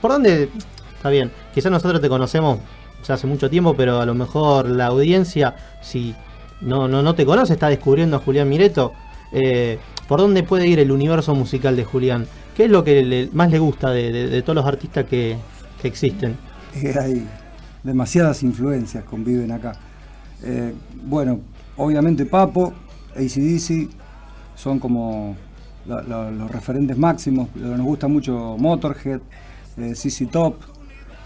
¿Por 0.00 0.10
dónde? 0.10 0.48
está 0.96 1.10
bien. 1.10 1.30
Quizás 1.52 1.70
nosotros 1.70 2.00
te 2.00 2.08
conocemos 2.08 2.60
ya 3.06 3.12
hace 3.12 3.26
mucho 3.26 3.50
tiempo, 3.50 3.74
pero 3.76 4.00
a 4.00 4.06
lo 4.06 4.14
mejor 4.14 4.70
la 4.70 4.86
audiencia, 4.86 5.54
si 5.82 6.14
no, 6.62 6.88
no, 6.88 7.02
no 7.02 7.14
te 7.14 7.26
conoce, 7.26 7.52
está 7.52 7.68
descubriendo 7.68 8.16
a 8.16 8.20
Julián 8.20 8.48
Mireto. 8.48 8.94
Eh, 9.30 9.78
¿Por 10.08 10.20
dónde 10.20 10.42
puede 10.42 10.66
ir 10.68 10.78
el 10.78 10.92
universo 10.92 11.34
musical 11.34 11.76
de 11.76 11.84
Julián? 11.84 12.26
¿Qué 12.56 12.64
es 12.64 12.70
lo 12.70 12.84
que 12.84 13.28
más 13.32 13.50
le 13.50 13.58
gusta 13.58 13.90
de, 13.90 14.42
todos 14.42 14.56
los 14.56 14.66
artistas 14.66 15.04
que, 15.06 15.36
existen? 15.82 16.36
Hay 17.00 17.26
demasiadas 17.82 18.42
influencias 18.42 19.04
conviven 19.04 19.52
acá. 19.52 19.72
Eh, 20.42 20.72
bueno, 21.04 21.40
obviamente 21.76 22.24
Papo, 22.26 22.72
ACDC 23.14 23.88
son 24.54 24.78
como 24.78 25.36
los 25.86 26.50
referentes 26.50 26.96
máximos. 26.96 27.48
Nos 27.54 27.80
gusta 27.80 28.08
mucho 28.08 28.56
Motorhead, 28.58 29.20
eh, 29.76 29.94
CC 29.94 30.26
Top, 30.26 30.56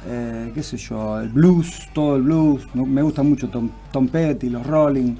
eh, 0.06 0.52
qué 0.54 0.62
sé 0.62 0.76
yo, 0.76 1.20
el 1.20 1.28
blues, 1.28 1.88
todo 1.92 2.16
el 2.16 2.23
blues. 2.23 2.66
Me 2.75 3.02
gusta 3.02 3.23
mucho 3.23 3.49
Tom, 3.49 3.70
Tom 3.92 4.08
Petty, 4.08 4.49
los 4.49 4.66
Rolling. 4.66 5.16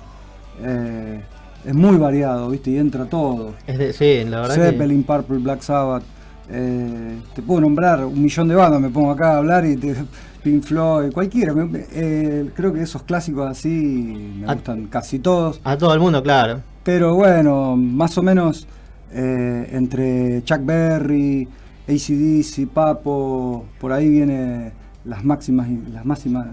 Eh, 0.63 1.21
es 1.69 1.75
muy 1.75 1.97
variado, 1.99 2.49
¿viste? 2.51 2.71
Y 2.71 2.79
entra 2.79 3.05
todo. 3.05 3.53
Es 3.67 3.79
de- 3.79 3.93
sí, 3.93 4.25
la 4.29 4.41
verdad 4.41 4.55
Zeppelin, 4.55 5.03
Purple, 5.05 5.39
Black 5.39 5.61
Sabbath. 5.63 6.03
eh, 6.51 7.19
te 7.35 7.43
puedo 7.43 7.61
nombrar 7.61 8.05
un 8.07 8.23
millón 8.23 8.49
de 8.49 8.55
bandas, 8.55 8.81
me 8.81 8.89
pongo 8.89 9.11
acá 9.11 9.35
a 9.35 9.37
hablar 9.39 9.67
y 9.67 9.77
te, 9.77 9.95
Pink 10.43 10.63
Floyd, 10.63 11.13
cualquiera. 11.13 11.53
eh, 11.93 12.51
creo 12.55 12.73
que 12.73 12.81
esos 12.81 13.03
clásicos 13.03 13.47
así 13.51 14.35
me 14.41 14.47
gustan 14.55 14.87
casi 14.87 15.19
todos. 15.19 15.59
que 15.59 15.69
a 15.69 15.77
todo 15.77 15.93
el 15.93 16.01
mundo, 16.01 16.23
claro. 16.23 16.61
Pero 16.85 17.15
bueno, 17.17 17.77
más 17.77 18.17
o 18.17 18.23
menos 18.23 18.67
eh, 19.13 19.69
entre 19.73 20.43
Chuck 20.45 20.61
Berry, 20.65 21.47
ACDC, 21.87 22.67
Papo, 22.73 23.67
por 23.81 23.93
ahí 23.93 24.09
vienen 24.09 24.73
las 25.05 25.23
máximas, 25.25 25.69
las 25.93 26.05
máximas 26.07 26.47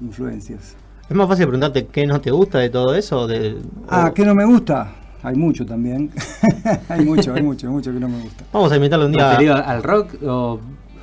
influencias. 0.00 0.76
Es 1.12 1.16
más 1.18 1.28
fácil 1.28 1.44
preguntarte 1.44 1.88
qué 1.88 2.06
no 2.06 2.22
te 2.22 2.30
gusta 2.30 2.58
de 2.58 2.70
todo 2.70 2.94
eso. 2.94 3.26
De, 3.26 3.58
Ah, 3.86 4.08
o- 4.10 4.14
¿qué 4.14 4.24
no 4.24 4.34
me 4.34 4.46
gusta? 4.46 4.92
Hay 5.22 5.36
mucho 5.36 5.66
también. 5.66 6.10
hay 6.88 7.04
mucho, 7.04 7.34
hay 7.34 7.42
mucho, 7.42 7.66
hay 7.66 7.72
mucho 7.74 7.92
que 7.92 8.00
no 8.00 8.08
me 8.08 8.18
gusta. 8.22 8.44
Vamos 8.50 8.72
a 8.72 8.76
invitarle 8.76 9.04
un 9.04 9.12
día. 9.12 9.28
¿Referido 9.28 9.54
al 9.56 9.82
rock 9.82 10.14
o 10.26 10.58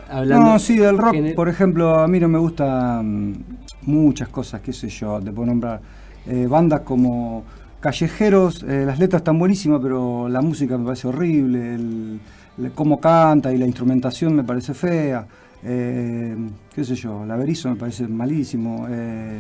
hablando? 0.10 0.48
No, 0.54 0.58
sí, 0.58 0.78
del 0.80 0.98
rock, 0.98 1.16
por 1.36 1.48
ejemplo, 1.48 2.00
a 2.00 2.08
mí 2.08 2.20
no 2.20 2.28
me 2.28 2.40
gustan 2.40 3.46
muchas 3.84 4.30
cosas, 4.30 4.62
qué 4.62 4.74
sé 4.74 4.90
yo, 4.90 5.20
te 5.22 5.32
puedo 5.32 5.46
nombrar 5.46 5.80
eh, 6.26 6.48
bandas 6.50 6.80
como 6.82 7.44
Callejeros, 7.80 8.64
eh, 8.64 8.86
las 8.88 8.98
letras 8.98 9.20
están 9.20 9.38
buenísimas, 9.38 9.80
pero 9.80 10.28
la 10.28 10.42
música 10.42 10.76
me 10.76 10.86
parece 10.86 11.08
horrible, 11.08 11.76
el, 11.76 12.20
el 12.58 12.72
cómo 12.72 13.00
canta 13.00 13.54
y 13.54 13.60
la 13.60 13.68
instrumentación 13.68 14.36
me 14.36 14.44
parece 14.44 14.74
fea, 14.74 15.28
eh, 15.64 16.36
qué 16.74 16.84
sé 16.84 16.96
yo, 16.96 17.24
la 17.28 17.36
Berizo 17.36 17.70
me 17.70 17.76
parece 17.76 18.08
malísimo, 18.08 18.88
eh, 18.90 19.38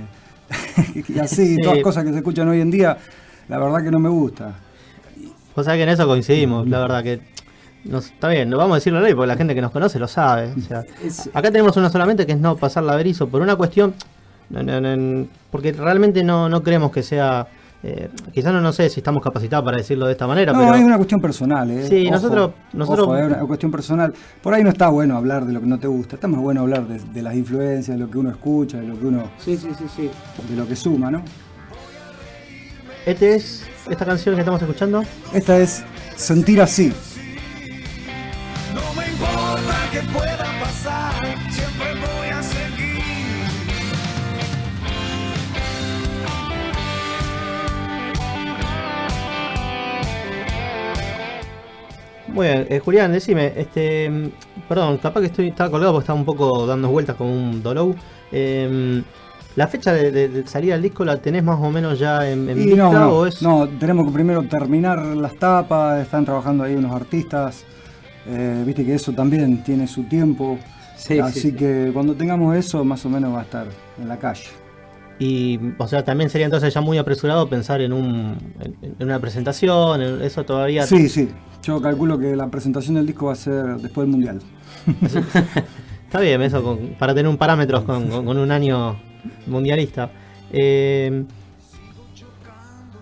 y 1.07 1.19
así, 1.19 1.55
Sí. 1.55 1.61
todas 1.61 1.79
cosas 1.79 2.03
que 2.03 2.11
se 2.11 2.17
escuchan 2.17 2.47
hoy 2.47 2.61
en 2.61 2.71
día, 2.71 2.97
la 3.47 3.57
verdad 3.59 3.83
que 3.83 3.91
no 3.91 3.99
me 3.99 4.09
gusta. 4.09 4.53
Vos 5.55 5.65
sabés 5.65 5.79
que 5.79 5.83
en 5.83 5.89
eso 5.89 6.07
coincidimos, 6.07 6.67
la 6.67 6.79
verdad 6.79 7.03
que. 7.03 7.19
nos- 7.85 8.07
está 8.07 8.27
bien, 8.29 8.49
no 8.49 8.57
vamos 8.57 8.73
a 8.73 8.75
decirlo 8.75 8.99
ley 9.01 9.13
porque 9.13 9.27
la 9.27 9.35
gente 9.37 9.55
que 9.55 9.61
nos 9.61 9.71
conoce 9.71 9.99
lo 9.99 10.07
sabe. 10.07 10.53
o 10.57 10.61
sea, 10.61 10.83
Es- 11.03 11.29
acá 11.33 11.51
tenemos 11.51 11.75
una 11.77 11.89
solamente 11.89 12.25
que 12.25 12.33
es 12.33 12.39
no 12.39 12.55
pasar 12.57 12.83
la 12.83 12.95
berizo 12.95 13.27
por 13.27 13.41
una 13.41 13.55
cuestión. 13.55 13.93
porque 15.51 15.71
realmente 15.73 16.23
no, 16.23 16.49
no 16.49 16.63
creemos 16.63 16.91
que 16.91 17.03
sea. 17.03 17.47
Eh, 17.81 18.09
quizás 18.33 18.51
no, 18.51 18.59
no 18.59 18.73
sé 18.73 18.89
si 18.89 18.99
estamos 18.99 19.23
capacitados 19.23 19.63
para 19.63 19.77
decirlo 19.77 20.05
de 20.05 20.11
esta 20.11 20.27
manera, 20.27 20.51
No, 20.51 20.59
pero. 20.59 20.75
es 20.75 20.83
una 20.83 20.97
cuestión 20.97 21.21
personal, 21.21 21.71
¿eh? 21.71 21.87
Sí, 21.87 22.01
Ojo, 22.07 22.11
nosotros- 22.15 22.51
nosotros- 22.73 23.07
ojo, 23.07 23.17
es 23.17 23.25
una 23.27 23.39
cuestión 23.39 23.71
personal. 23.71 24.13
Por 24.41 24.53
ahí 24.53 24.63
no 24.63 24.69
está 24.69 24.89
bueno 24.89 25.15
hablar 25.15 25.45
de 25.45 25.53
lo 25.53 25.61
que 25.61 25.65
no 25.67 25.79
te 25.79 25.87
gusta, 25.87 26.15
está 26.15 26.27
más 26.27 26.41
bueno 26.41 26.59
hablar 26.61 26.87
de, 26.87 26.99
de 26.99 27.21
las 27.21 27.35
influencias, 27.35 27.97
de 27.97 28.03
lo 28.03 28.11
que 28.11 28.17
uno 28.17 28.31
escucha, 28.31 28.79
de 28.79 28.87
lo 28.87 28.99
que 28.99 29.05
uno, 29.05 29.23
Sí, 29.37 29.55
sí, 29.55 29.69
sí, 29.77 29.85
sí. 29.95 30.09
de 30.49 30.55
lo 30.57 30.67
que 30.67 30.75
suma, 30.75 31.09
¿no? 31.09 31.21
Este 33.05 33.35
es. 33.35 33.65
Esta 33.89 34.05
canción 34.05 34.35
que 34.35 34.41
estamos 34.41 34.61
escuchando. 34.61 35.01
Esta 35.33 35.57
es 35.57 35.83
Sentir 36.17 36.61
así. 36.61 36.91
No 38.73 38.93
me 39.01 39.07
importa 39.07 39.75
que 39.91 39.99
pueda 40.11 40.45
Muy 52.39 52.47
bien, 52.47 52.67
eh, 52.69 52.79
Julián, 52.79 53.11
decime, 53.11 53.51
este, 53.57 54.09
mm, 54.09 54.29
perdón, 54.69 54.97
capaz 54.99 55.19
que 55.19 55.25
estoy 55.25 55.47
estaba 55.49 55.69
colgado 55.69 55.91
porque 55.91 56.03
estaba 56.03 56.17
un 56.17 56.23
poco 56.25 56.65
dando 56.65 56.87
vueltas 56.87 57.17
con 57.17 57.27
un 57.27 57.61
dolor. 57.61 57.95
Eh, 58.31 59.03
¿La 59.57 59.67
fecha 59.67 59.91
de, 59.91 60.09
de- 60.09 60.29
de 60.29 60.47
salida 60.47 60.75
del 60.75 60.83
disco 60.83 61.03
la 61.03 61.17
tenés 61.17 61.43
más 61.43 61.59
o 61.59 61.69
menos 61.69 61.99
ya 61.99 62.29
en, 62.31 62.47
en 62.49 62.55
vista 62.55 62.77
no, 62.77 62.93
no, 62.93 63.09
o 63.09 63.25
es? 63.25 63.41
no, 63.41 63.67
tenemos 63.77 64.05
que 64.07 64.13
primero 64.13 64.41
terminar 64.43 65.03
las 65.03 65.35
tapas, 65.35 66.01
están 66.01 66.23
trabajando 66.23 66.63
ahí 66.63 66.75
unos 66.75 66.93
artistas, 66.95 67.65
eh, 68.25 68.63
viste 68.65 68.85
que 68.85 68.93
eso 68.95 69.11
también 69.11 69.61
tiene 69.61 69.85
su 69.85 70.03
tiempo, 70.03 70.57
Sí, 70.95 71.19
así 71.19 71.41
sí, 71.41 71.49
sí. 71.49 71.55
que 71.57 71.89
cuando 71.93 72.13
tengamos 72.13 72.55
eso 72.55 72.85
más 72.85 73.05
o 73.05 73.09
menos 73.09 73.33
va 73.35 73.39
a 73.39 73.43
estar 73.43 73.67
en 74.01 74.07
la 74.07 74.15
calle. 74.15 74.47
Y, 75.19 75.59
o 75.77 75.87
sea, 75.89 76.05
también 76.05 76.29
sería 76.29 76.45
entonces 76.45 76.73
ya 76.73 76.79
muy 76.79 76.97
apresurado 76.97 77.49
pensar 77.49 77.81
en, 77.81 77.91
un, 77.91 78.37
en, 78.61 78.75
en 78.97 79.05
una 79.05 79.19
presentación, 79.19 80.01
en- 80.01 80.21
eso 80.21 80.45
todavía... 80.45 80.83
Sí, 80.87 81.09
sí, 81.09 81.27
yo 81.63 81.81
calculo 81.81 82.17
que 82.17 82.35
la 82.35 82.47
presentación 82.47 82.95
del 82.95 83.05
disco 83.05 83.27
va 83.27 83.33
a 83.33 83.35
ser 83.35 83.65
después 83.77 84.05
del 84.05 84.11
Mundial. 84.11 84.39
Está 86.05 86.19
bien, 86.21 86.41
eso 86.41 86.63
con- 86.63 86.95
para 86.97 87.13
tener 87.13 87.29
un 87.29 87.37
parámetro 87.37 87.83
con, 87.85 88.07
con- 88.09 88.25
con 88.25 88.37
un 88.37 88.51
año 88.51 88.95
mundialista. 89.47 90.09
Eh, 90.51 91.23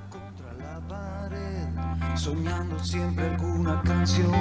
Contra 0.10 0.54
la 0.60 0.80
pared, 0.88 2.18
soñando 2.18 2.78
siempre 2.80 3.26
alguna 3.30 3.82
canción. 3.84 4.32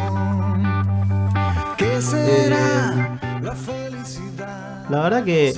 ¿Qué 1.76 2.00
será 2.00 3.20
la 3.42 3.52
felicidad? 3.54 4.86
la 4.90 5.00
verdad 5.02 5.24
que 5.24 5.52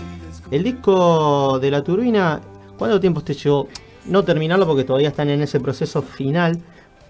el 0.51 0.63
disco 0.65 1.59
de 1.61 1.71
la 1.71 1.83
turbina, 1.83 2.41
¿cuánto 2.77 3.01
tiempo 3.01 3.23
te 3.23 3.35
llevó? 3.35 3.69
No 4.07 4.25
terminarlo 4.25 4.67
porque 4.67 4.85
todavía 4.85 5.09
están 5.09 5.29
en 5.31 5.43
ese 5.43 5.61
proceso 5.61 6.01
final, 6.03 6.59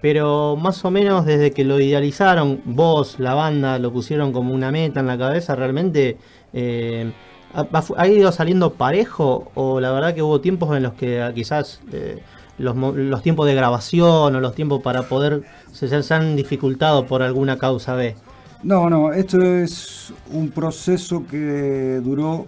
pero 0.01 0.55
más 0.55 0.83
o 0.85 0.91
menos 0.91 1.25
desde 1.25 1.51
que 1.51 1.63
lo 1.63 1.79
idealizaron, 1.79 2.61
vos, 2.65 3.19
la 3.19 3.33
banda, 3.33 3.79
lo 3.79 3.91
pusieron 3.91 4.31
como 4.31 4.53
una 4.53 4.71
meta 4.71 4.99
en 4.99 5.07
la 5.07 5.17
cabeza, 5.17 5.55
realmente 5.55 6.17
eh, 6.53 7.11
ha, 7.53 8.07
ido 8.07 8.31
saliendo 8.31 8.73
parejo 8.73 9.51
o 9.55 9.79
la 9.79 9.91
verdad 9.91 10.13
que 10.13 10.21
hubo 10.21 10.41
tiempos 10.41 10.75
en 10.75 10.83
los 10.83 10.93
que 10.93 11.21
ah, 11.21 11.33
quizás 11.33 11.81
eh, 11.91 12.21
los 12.57 13.21
tiempos 13.21 13.47
de 13.47 13.55
grabación 13.55 14.35
o 14.35 14.39
los 14.39 14.53
tiempos 14.53 14.81
para 14.81 15.03
poder 15.03 15.43
se, 15.71 16.03
se 16.03 16.13
han 16.13 16.35
dificultado 16.35 17.05
por 17.05 17.21
alguna 17.21 17.57
causa 17.57 17.95
B. 17.95 18.15
No, 18.63 18.89
no, 18.89 19.13
esto 19.13 19.41
es 19.41 20.13
un 20.33 20.49
proceso 20.49 21.23
que 21.25 22.01
duró 22.03 22.45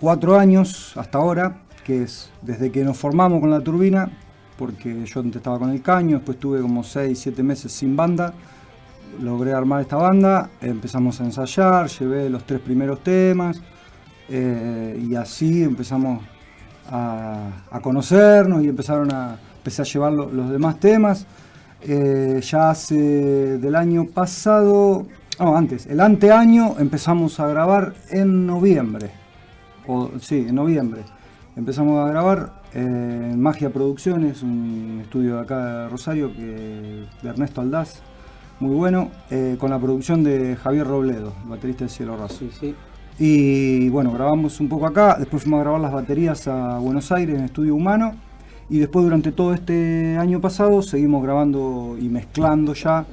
cuatro 0.00 0.38
años 0.38 0.96
hasta 0.96 1.18
ahora, 1.18 1.60
que 1.84 2.04
es 2.04 2.30
desde 2.40 2.72
que 2.72 2.82
nos 2.82 2.96
formamos 2.96 3.40
con 3.40 3.50
la 3.50 3.60
turbina, 3.60 4.10
porque 4.58 5.04
yo 5.04 5.20
estaba 5.20 5.58
con 5.58 5.70
el 5.70 5.82
caño, 5.82 6.16
después 6.16 6.38
tuve 6.38 6.60
como 6.60 6.82
seis, 6.84 7.18
siete 7.18 7.42
meses 7.42 7.72
sin 7.72 7.96
banda, 7.96 8.32
logré 9.20 9.52
armar 9.52 9.80
esta 9.80 9.96
banda, 9.96 10.50
empezamos 10.60 11.20
a 11.20 11.24
ensayar, 11.24 11.88
llevé 11.88 12.28
los 12.30 12.44
tres 12.44 12.60
primeros 12.60 13.02
temas, 13.02 13.60
eh, 14.28 15.04
y 15.08 15.14
así 15.14 15.62
empezamos 15.62 16.22
a, 16.90 17.50
conocernos 17.82 18.62
y 18.62 18.68
empezaron 18.68 19.12
a, 19.12 19.36
empecé 19.58 19.82
a 19.82 19.84
llevar 19.84 20.12
lo- 20.12 20.30
los 20.30 20.50
demás 20.50 20.78
temas. 20.78 21.26
Eh, 21.86 22.40
ya 22.42 22.70
hace 22.70 23.58
del 23.58 23.74
año 23.76 24.06
pasado, 24.06 25.06
no, 25.38 25.56
antes, 25.56 25.86
el 25.86 26.00
anteaño 26.00 26.76
empezamos 26.78 27.38
a 27.40 27.46
grabar 27.48 27.92
en 28.10 28.46
noviembre. 28.46 29.10
O, 29.86 30.10
sí, 30.20 30.46
en 30.48 30.54
noviembre. 30.54 31.02
Empezamos 31.56 32.04
a 32.06 32.10
grabar 32.10 32.63
eh, 32.74 33.30
en 33.32 33.40
Magia 33.40 33.70
Producciones, 33.70 34.42
un 34.42 35.00
estudio 35.02 35.36
de 35.36 35.42
acá 35.42 35.82
de 35.82 35.88
Rosario 35.88 36.32
que, 36.32 37.06
de 37.22 37.28
Ernesto 37.28 37.60
Aldaz, 37.60 38.00
muy 38.60 38.74
bueno, 38.74 39.10
eh, 39.30 39.56
con 39.58 39.70
la 39.70 39.78
producción 39.78 40.24
de 40.24 40.56
Javier 40.56 40.86
Robledo, 40.86 41.32
baterista 41.46 41.84
de 41.84 41.90
Cielo 41.90 42.16
Raso. 42.16 42.38
Sí, 42.38 42.50
sí. 42.58 42.74
Y 43.18 43.88
bueno, 43.90 44.10
grabamos 44.10 44.58
un 44.60 44.68
poco 44.68 44.86
acá, 44.86 45.16
después 45.18 45.44
fuimos 45.44 45.60
a 45.60 45.62
grabar 45.62 45.80
las 45.80 45.92
baterías 45.92 46.48
a 46.48 46.78
Buenos 46.78 47.12
Aires 47.12 47.38
en 47.38 47.44
Estudio 47.44 47.74
Humano 47.74 48.14
y 48.68 48.78
después 48.78 49.04
durante 49.04 49.30
todo 49.30 49.54
este 49.54 50.16
año 50.18 50.40
pasado 50.40 50.82
seguimos 50.82 51.22
grabando 51.22 51.96
y 52.00 52.08
mezclando 52.08 52.74
ya 52.74 53.04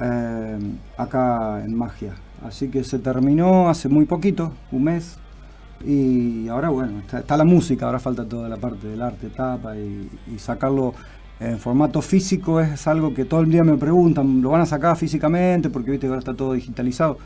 eh, 0.00 0.58
acá 0.96 1.64
en 1.64 1.74
Magia. 1.76 2.14
Así 2.44 2.68
que 2.68 2.84
se 2.84 2.98
terminó 2.98 3.68
hace 3.68 3.88
muy 3.88 4.04
poquito, 4.04 4.52
un 4.70 4.84
mes, 4.84 5.18
y 5.86 6.48
ahora 6.48 6.68
bueno, 6.70 6.98
está, 7.00 7.18
está 7.20 7.36
la 7.36 7.44
música, 7.44 7.86
ahora 7.86 7.98
falta 7.98 8.24
toda 8.24 8.48
la 8.48 8.56
parte 8.56 8.86
del 8.88 9.02
arte, 9.02 9.28
tapa 9.28 9.76
y, 9.76 10.08
y 10.34 10.38
sacarlo 10.38 10.94
en 11.40 11.58
formato 11.58 12.00
físico 12.02 12.60
es 12.60 12.86
algo 12.86 13.12
que 13.14 13.24
todo 13.24 13.40
el 13.40 13.50
día 13.50 13.64
me 13.64 13.76
preguntan, 13.76 14.40
¿lo 14.42 14.50
van 14.50 14.60
a 14.60 14.66
sacar 14.66 14.96
físicamente? 14.96 15.70
Porque 15.70 15.90
viste 15.90 16.06
que 16.06 16.10
ahora 16.10 16.20
está 16.20 16.34
todo 16.34 16.52
digitalizado. 16.52 17.18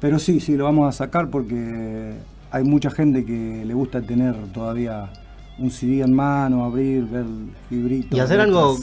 Pero 0.00 0.18
sí, 0.20 0.38
sí, 0.40 0.56
lo 0.56 0.64
vamos 0.64 0.88
a 0.88 0.92
sacar 0.92 1.30
porque 1.30 2.12
hay 2.52 2.62
mucha 2.64 2.90
gente 2.90 3.24
que 3.24 3.64
le 3.66 3.74
gusta 3.74 4.00
tener 4.02 4.34
todavía 4.52 5.10
un 5.58 5.70
CD 5.70 6.02
en 6.02 6.12
mano, 6.14 6.64
abrir, 6.64 7.06
ver 7.06 7.24
libritos. 7.70 8.16
Y 8.16 8.20
hacer 8.20 8.38
algo 8.40 8.76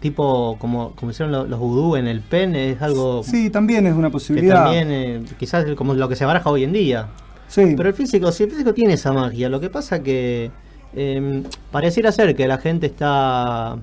tipo 0.00 0.56
como, 0.58 0.92
como 0.92 1.10
hicieron 1.10 1.30
lo- 1.32 1.44
los 1.46 1.58
vudú 1.60 1.96
en 1.96 2.06
el 2.06 2.20
pen 2.22 2.54
es 2.56 2.80
algo 2.80 3.22
Sí, 3.22 3.50
también 3.50 3.86
es 3.86 3.94
una 3.94 4.08
que 4.08 4.12
posibilidad. 4.12 4.64
también 4.64 4.88
eh, 4.90 5.22
quizás 5.38 5.66
como 5.76 5.92
lo 5.94 6.08
que 6.08 6.16
se 6.16 6.24
baraja 6.24 6.48
hoy 6.48 6.64
en 6.64 6.72
día. 6.72 7.08
Sí, 7.52 7.74
Pero 7.76 7.88
el 7.88 7.94
físico, 7.94 8.32
sí, 8.32 8.44
el 8.44 8.50
físico 8.50 8.72
tiene 8.72 8.94
esa 8.94 9.12
magia. 9.12 9.48
Lo 9.48 9.60
que 9.60 9.68
pasa 9.68 10.02
que 10.02 10.50
eh, 10.94 11.42
pareciera 11.70 12.10
ser 12.12 12.34
que 12.34 12.46
la 12.46 12.58
gente 12.58 12.86
está 12.86 13.78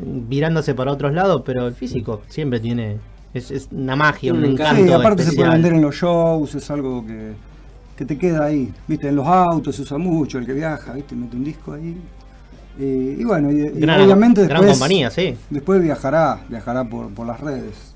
virándose 0.00 0.74
para 0.74 0.92
otros 0.92 1.12
lados, 1.12 1.42
pero 1.44 1.66
el 1.66 1.74
físico 1.74 2.22
siempre 2.28 2.60
tiene. 2.60 2.98
Es, 3.34 3.50
es 3.50 3.68
una 3.70 3.94
magia, 3.94 4.32
un 4.32 4.44
encanto. 4.44 4.82
sí, 4.82 4.92
aparte 4.92 5.22
se 5.22 5.32
puede 5.34 5.50
vender 5.50 5.74
en 5.74 5.82
los 5.82 5.94
shows, 5.94 6.54
es 6.54 6.70
algo 6.70 7.04
que, 7.06 7.32
que 7.96 8.04
te 8.04 8.16
queda 8.16 8.46
ahí. 8.46 8.72
Viste, 8.86 9.08
en 9.08 9.16
los 9.16 9.26
autos 9.26 9.76
se 9.76 9.82
usa 9.82 9.98
mucho, 9.98 10.38
el 10.38 10.46
que 10.46 10.54
viaja, 10.54 10.92
viste, 10.92 11.14
mete 11.14 11.36
un 11.36 11.44
disco 11.44 11.72
ahí. 11.72 11.96
Eh, 12.80 13.16
y 13.18 13.24
bueno, 13.24 13.50
y, 13.50 13.62
obviamente 13.62 14.46
gran 14.46 14.60
después, 14.60 14.78
compañía, 14.78 15.10
sí. 15.10 15.36
después 15.50 15.82
viajará, 15.82 16.40
viajará 16.48 16.84
por, 16.84 17.12
por 17.12 17.26
las 17.26 17.40
redes. 17.40 17.94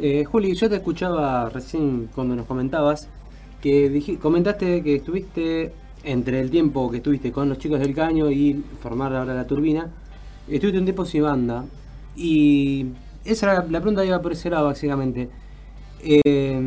Eh, 0.00 0.24
Juli, 0.24 0.54
yo 0.54 0.68
te 0.68 0.76
escuchaba 0.76 1.48
recién 1.48 2.08
cuando 2.14 2.36
nos 2.36 2.46
comentabas 2.46 3.08
que 3.60 3.90
dij- 3.90 4.18
comentaste 4.18 4.82
que 4.82 4.96
estuviste 4.96 5.72
entre 6.04 6.40
el 6.40 6.50
tiempo 6.50 6.90
que 6.90 6.98
estuviste 6.98 7.32
con 7.32 7.48
los 7.48 7.58
chicos 7.58 7.80
del 7.80 7.94
caño 7.94 8.30
y 8.30 8.62
formar 8.80 9.14
ahora 9.14 9.34
la 9.34 9.46
turbina, 9.46 9.90
estuviste 10.48 10.78
un 10.78 10.84
tiempo 10.84 11.04
sin 11.04 11.22
banda. 11.22 11.64
Y 12.16 12.86
esa 13.24 13.52
era 13.52 13.62
la 13.68 13.80
pregunta 13.80 14.04
iba 14.04 14.20
por 14.22 14.32
ese 14.32 14.50
lado, 14.50 14.66
básicamente. 14.66 15.28
Eh, 16.02 16.62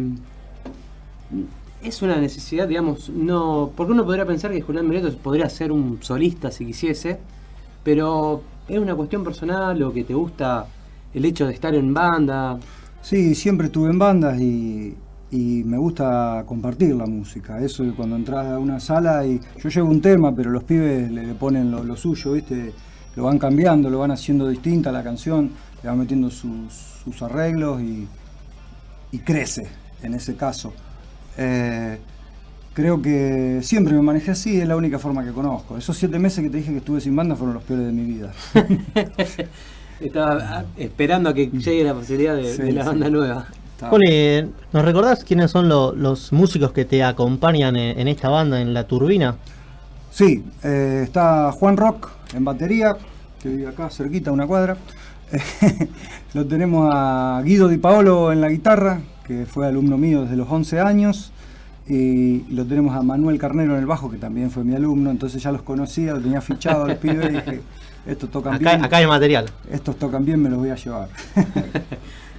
es 1.83 2.01
una 2.01 2.17
necesidad, 2.17 2.67
digamos, 2.67 3.09
no. 3.09 3.71
Porque 3.75 3.93
uno 3.93 4.05
podría 4.05 4.25
pensar 4.25 4.51
que 4.51 4.61
Julián 4.61 4.87
Mireto 4.87 5.15
podría 5.17 5.49
ser 5.49 5.71
un 5.71 5.99
solista 6.01 6.51
si 6.51 6.65
quisiese, 6.65 7.19
pero 7.83 8.43
es 8.67 8.77
una 8.79 8.95
cuestión 8.95 9.23
personal 9.23 9.81
o 9.83 9.91
que 9.91 10.03
te 10.03 10.13
gusta 10.13 10.67
el 11.13 11.25
hecho 11.25 11.47
de 11.47 11.53
estar 11.53 11.73
en 11.73 11.93
banda. 11.93 12.59
Sí, 13.01 13.33
siempre 13.33 13.67
estuve 13.67 13.89
en 13.89 13.97
bandas 13.99 14.39
y, 14.39 14.95
y 15.31 15.63
me 15.63 15.77
gusta 15.77 16.43
compartir 16.45 16.93
la 16.95 17.05
música. 17.05 17.59
Eso 17.59 17.85
cuando 17.95 18.15
entras 18.17 18.47
a 18.47 18.59
una 18.59 18.79
sala 18.79 19.25
y 19.25 19.39
yo 19.61 19.69
llevo 19.69 19.89
un 19.89 20.01
tema, 20.01 20.35
pero 20.35 20.51
los 20.51 20.63
pibes 20.63 21.09
le, 21.11 21.33
ponen 21.35 21.71
lo, 21.71 21.83
lo 21.83 21.95
suyo, 21.95 22.33
¿viste? 22.33 22.73
Lo 23.15 23.23
van 23.23 23.39
cambiando, 23.39 23.89
lo 23.89 23.99
van 23.99 24.11
haciendo 24.11 24.47
distinta 24.47 24.91
la 24.91 25.03
canción, 25.03 25.51
le 25.81 25.89
van 25.89 25.99
metiendo 25.99 26.29
sus, 26.29 26.73
sus 27.03 27.21
arreglos 27.21 27.81
y, 27.81 28.07
y 29.11 29.19
crece 29.19 29.67
en 30.03 30.13
ese 30.13 30.35
caso. 30.35 30.73
Eh, 31.37 31.97
creo 32.73 33.01
que 33.01 33.59
siempre 33.63 33.93
me 33.93 34.01
manejé 34.01 34.31
así, 34.31 34.59
es 34.59 34.67
la 34.67 34.75
única 34.75 34.99
forma 34.99 35.23
que 35.23 35.31
conozco. 35.31 35.77
Esos 35.77 35.97
siete 35.97 36.19
meses 36.19 36.43
que 36.43 36.49
te 36.49 36.57
dije 36.57 36.71
que 36.71 36.77
estuve 36.77 36.99
sin 37.01 37.15
banda 37.15 37.35
fueron 37.35 37.53
los 37.55 37.63
peores 37.63 37.85
de 37.85 37.93
mi 37.93 38.03
vida. 38.03 38.33
Estaba 39.99 40.65
esperando 40.77 41.29
a 41.29 41.33
que 41.33 41.47
llegue 41.47 41.83
la 41.83 41.93
posibilidad 41.93 42.35
de, 42.35 42.57
Sí, 42.57 42.63
de 42.63 42.71
la 42.73 42.83
sí. 42.83 42.87
banda 42.87 43.09
nueva. 43.09 43.47
Juli, 43.89 44.49
¿nos 44.73 44.85
recordás 44.85 45.23
quiénes 45.23 45.51
son 45.51 45.67
lo- 45.69 45.93
los 45.95 46.31
músicos 46.31 46.71
que 46.71 46.85
te 46.85 47.03
acompañan 47.03 47.75
en, 47.75 47.99
en 47.99 48.07
esta 48.07 48.29
banda, 48.29 48.61
en 48.61 48.73
la 48.73 48.85
turbina? 48.85 49.35
Sí, 50.11 50.43
eh, 50.63 51.01
está 51.03 51.51
Juan 51.51 51.77
Rock 51.77 52.09
en 52.35 52.43
batería, 52.45 52.97
que 53.41 53.49
vive 53.49 53.67
acá 53.67 53.89
cerquita, 53.89 54.31
una 54.31 54.45
cuadra. 54.47 54.77
Lo 56.33 56.45
tenemos 56.45 56.89
a 56.93 57.41
Guido 57.43 57.67
Di 57.67 57.77
Paolo 57.77 58.31
en 58.31 58.41
la 58.41 58.49
guitarra, 58.49 59.01
que 59.25 59.45
fue 59.45 59.65
alumno 59.67 59.97
mío 59.97 60.23
desde 60.23 60.35
los 60.35 60.49
11 60.49 60.79
años. 60.79 61.31
Y 61.87 62.43
lo 62.53 62.63
tenemos 62.65 62.95
a 62.95 63.01
Manuel 63.01 63.37
Carnero 63.39 63.73
en 63.73 63.79
el 63.79 63.85
bajo, 63.85 64.09
que 64.09 64.17
también 64.17 64.49
fue 64.51 64.63
mi 64.63 64.75
alumno, 64.75 65.09
entonces 65.09 65.41
ya 65.43 65.51
los 65.51 65.61
conocía, 65.63 66.13
lo 66.13 66.21
tenía 66.21 66.39
fichado 66.39 66.85
al 66.85 66.95
pibe 66.97 67.25
y 67.25 67.29
dije, 67.33 67.61
estos 68.05 68.29
tocan 68.31 68.53
Acá, 68.53 68.69
bien, 68.71 68.85
acá 68.85 68.97
hay 68.97 69.07
material. 69.07 69.45
estos 69.69 69.97
tocan 69.97 70.23
bien, 70.23 70.41
me 70.41 70.49
los 70.49 70.59
voy 70.59 70.69
a 70.69 70.75
llevar. 70.75 71.09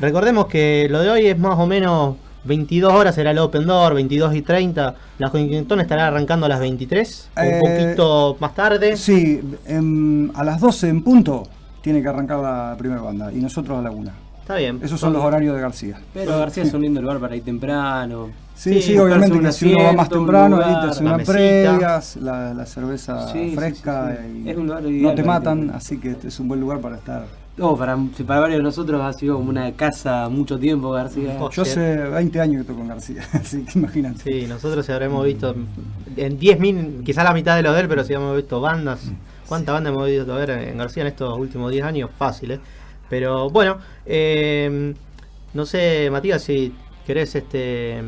Recordemos 0.00 0.46
que 0.46 0.86
lo 0.90 1.00
de 1.00 1.10
hoy 1.10 1.26
es 1.26 1.38
más 1.38 1.58
o 1.58 1.66
menos 1.66 2.16
22 2.44 2.92
horas 2.92 3.14
será 3.14 3.30
el 3.30 3.38
Open 3.38 3.66
Door, 3.66 3.94
22 3.94 4.34
y 4.34 4.42
30. 4.42 4.94
La 5.18 5.30
Huntington 5.32 5.80
estará 5.80 6.08
arrancando 6.08 6.46
a 6.46 6.48
las 6.48 6.60
23, 6.60 7.30
o 7.36 7.40
Eh, 7.40 7.60
un 7.62 7.70
poquito 7.84 8.36
más 8.40 8.54
tarde. 8.54 8.96
Sí, 8.96 9.40
em, 9.66 10.30
a 10.34 10.44
las 10.44 10.60
12 10.60 10.88
en 10.88 11.02
punto 11.02 11.44
tiene 11.80 12.02
que 12.02 12.08
arrancar 12.08 12.38
la 12.40 12.74
primera 12.78 13.00
banda 13.00 13.32
y 13.32 13.36
nosotros 13.36 13.78
a 13.78 13.82
la 13.82 13.90
una. 13.90 14.12
Está 14.40 14.56
bien. 14.56 14.78
Esos 14.82 15.00
son 15.00 15.14
los 15.14 15.22
horarios 15.24 15.54
de 15.54 15.60
García. 15.62 15.98
Pero 16.12 16.38
García 16.38 16.64
es 16.64 16.74
un 16.74 16.82
lindo 16.82 17.00
lugar 17.00 17.18
para 17.18 17.34
ir 17.34 17.42
temprano. 17.42 18.28
Sí, 18.54 18.74
Sí, 18.74 18.82
sí, 18.82 18.98
obviamente 18.98 19.38
que 19.40 19.46
un 19.46 19.52
si 19.52 19.72
uno 19.72 19.78
va 19.84 19.92
más 19.94 20.06
asiento, 20.06 20.20
un 20.20 20.26
temprano, 20.26 20.58
la 20.58 20.92
una 21.00 21.18
previa, 21.18 22.00
la, 22.20 22.54
la 22.54 22.66
cerveza 22.66 23.32
Sí, 23.32 23.52
fresca 23.56 24.16
sí, 24.20 24.28
sí. 24.32 24.42
y 24.44 24.50
Es 24.50 24.56
un 24.56 24.66
lugar 24.66 24.82
no 24.82 25.14
te 25.14 25.22
matan, 25.24 25.70
así 25.74 25.98
que 25.98 26.10
este 26.10 26.28
es 26.28 26.38
un 26.38 26.48
buen 26.48 26.60
lugar 26.60 26.78
para 26.80 26.96
estar. 26.96 27.24
Oh, 27.60 27.76
para, 27.76 27.96
para 28.26 28.40
varios 28.40 28.58
de 28.58 28.62
nosotros 28.64 29.00
ha 29.00 29.12
sido 29.12 29.36
como 29.36 29.48
una 29.50 29.70
casa 29.72 30.28
mucho 30.28 30.58
tiempo, 30.58 30.90
García. 30.90 31.38
Yo 31.38 31.64
sí. 31.64 31.70
hace 31.70 31.96
20 31.96 32.40
años 32.40 32.62
que 32.62 32.66
toco 32.66 32.78
con 32.80 32.88
García, 32.88 33.22
así 33.32 33.64
que 33.64 33.78
imagínate. 33.78 34.22
Sí, 34.22 34.46
nosotros 34.48 34.88
habremos 34.90 35.24
visto 35.24 35.54
en 36.16 36.38
10 36.38 36.58
min, 36.60 37.02
quizá 37.04 37.22
la 37.22 37.32
mitad 37.32 37.54
de 37.56 37.62
lo 37.62 37.72
de 37.72 37.82
él, 37.82 37.88
pero 37.88 38.02
sí 38.02 38.12
hemos 38.12 38.34
visto 38.36 38.60
bandas. 38.60 39.10
¿Cuántas 39.48 39.72
bandas 39.72 39.92
hemos 39.92 40.06
visto 40.08 40.34
ver 40.34 40.50
en 40.50 40.78
García 40.78 41.02
en 41.02 41.08
estos 41.08 41.38
últimos 41.38 41.70
10 41.70 41.84
años? 41.84 42.10
Fácil, 42.18 42.52
¿eh? 42.52 42.60
Pero 43.08 43.48
bueno, 43.50 43.78
eh, 44.04 44.92
no 45.52 45.64
sé, 45.66 46.08
Matías, 46.10 46.42
si 46.42 46.72
querés 47.06 47.34
este 47.36 48.02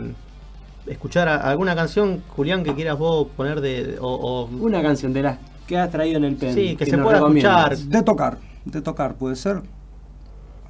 escuchar 0.87 1.29
alguna 1.29 1.75
canción, 1.77 2.23
Julián, 2.35 2.65
que 2.65 2.75
quieras 2.75 2.99
vos 2.99 3.29
poner 3.37 3.61
de. 3.61 3.97
O, 4.01 4.09
o- 4.09 4.47
Una 4.47 4.83
canción 4.83 5.13
de 5.13 5.23
las 5.23 5.39
que 5.69 5.77
has 5.79 5.91
traído 5.91 6.17
en 6.19 6.25
el 6.25 6.35
pen. 6.37 6.55
Sí, 6.55 6.75
que 6.75 6.87
se 6.87 6.99
pueda 6.99 7.19
escuchar. 7.19 7.77
De 7.77 8.03
tocar, 8.03 8.39
de 8.67 8.83
tocar, 8.83 9.15
puede 9.15 9.37
ser. 9.37 9.63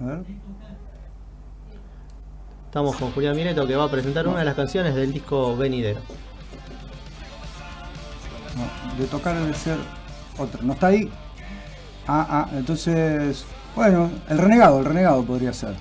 A 0.00 0.04
ver. 0.04 0.24
estamos 2.66 2.96
con 2.96 3.10
Julián 3.12 3.34
Mireto, 3.34 3.66
que 3.66 3.74
va 3.74 3.84
a 3.84 3.90
presentar 3.90 4.28
una 4.28 4.40
de 4.40 4.44
las 4.44 4.54
canciones 4.54 4.94
del 4.94 5.12
disco 5.12 5.56
Venidero. 5.56 6.00
No, 8.54 8.98
de 8.98 9.06
tocar 9.06 9.36
debe 9.36 9.54
ser 9.54 9.78
otra. 10.38 10.60
¿No 10.62 10.74
está 10.74 10.88
ahí? 10.88 11.10
Ah, 12.06 12.26
ah, 12.28 12.48
entonces. 12.52 13.44
Bueno, 13.74 14.10
el 14.28 14.38
renegado, 14.38 14.78
el 14.78 14.84
renegado 14.84 15.24
podría 15.24 15.52
ser. 15.52 15.74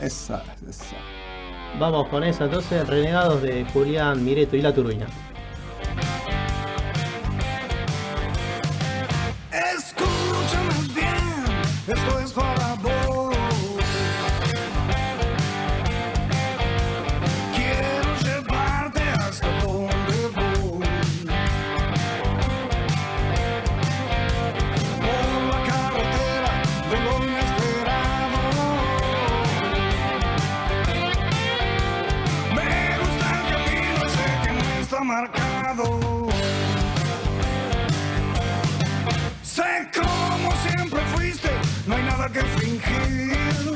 Esa, 0.00 0.42
esa. 0.68 0.96
Vamos 1.78 2.08
con 2.08 2.22
esa 2.22 2.44
entonces, 2.44 2.86
Renegados 2.86 3.40
de 3.40 3.64
Julián 3.72 4.22
Mireto 4.24 4.56
y 4.56 4.62
la 4.62 4.74
Turbina. 4.74 5.06
Sé 39.42 39.88
como 39.94 40.52
siempre 40.68 41.00
fuiste, 41.14 41.48
no 41.86 41.94
hay 41.94 42.02
nada 42.02 42.28
que 42.30 42.40
fingir. 42.40 43.71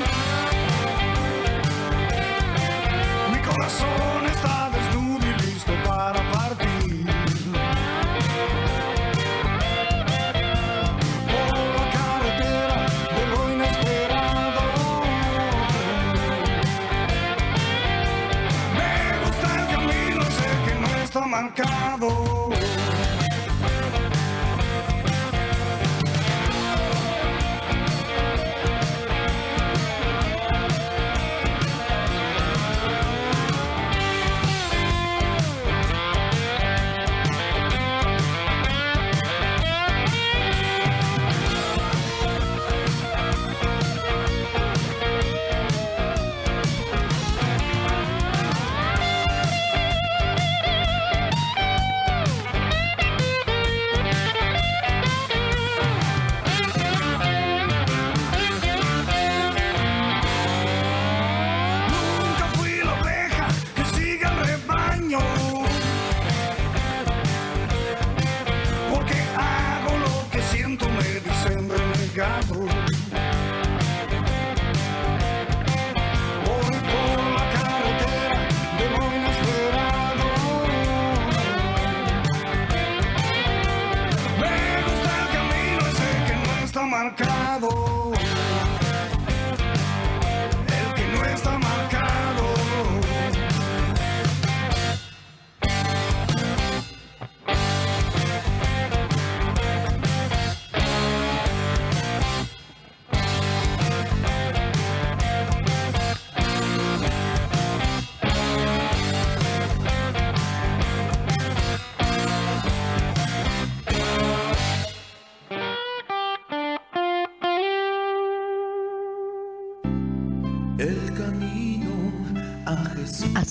No 21.39 22.36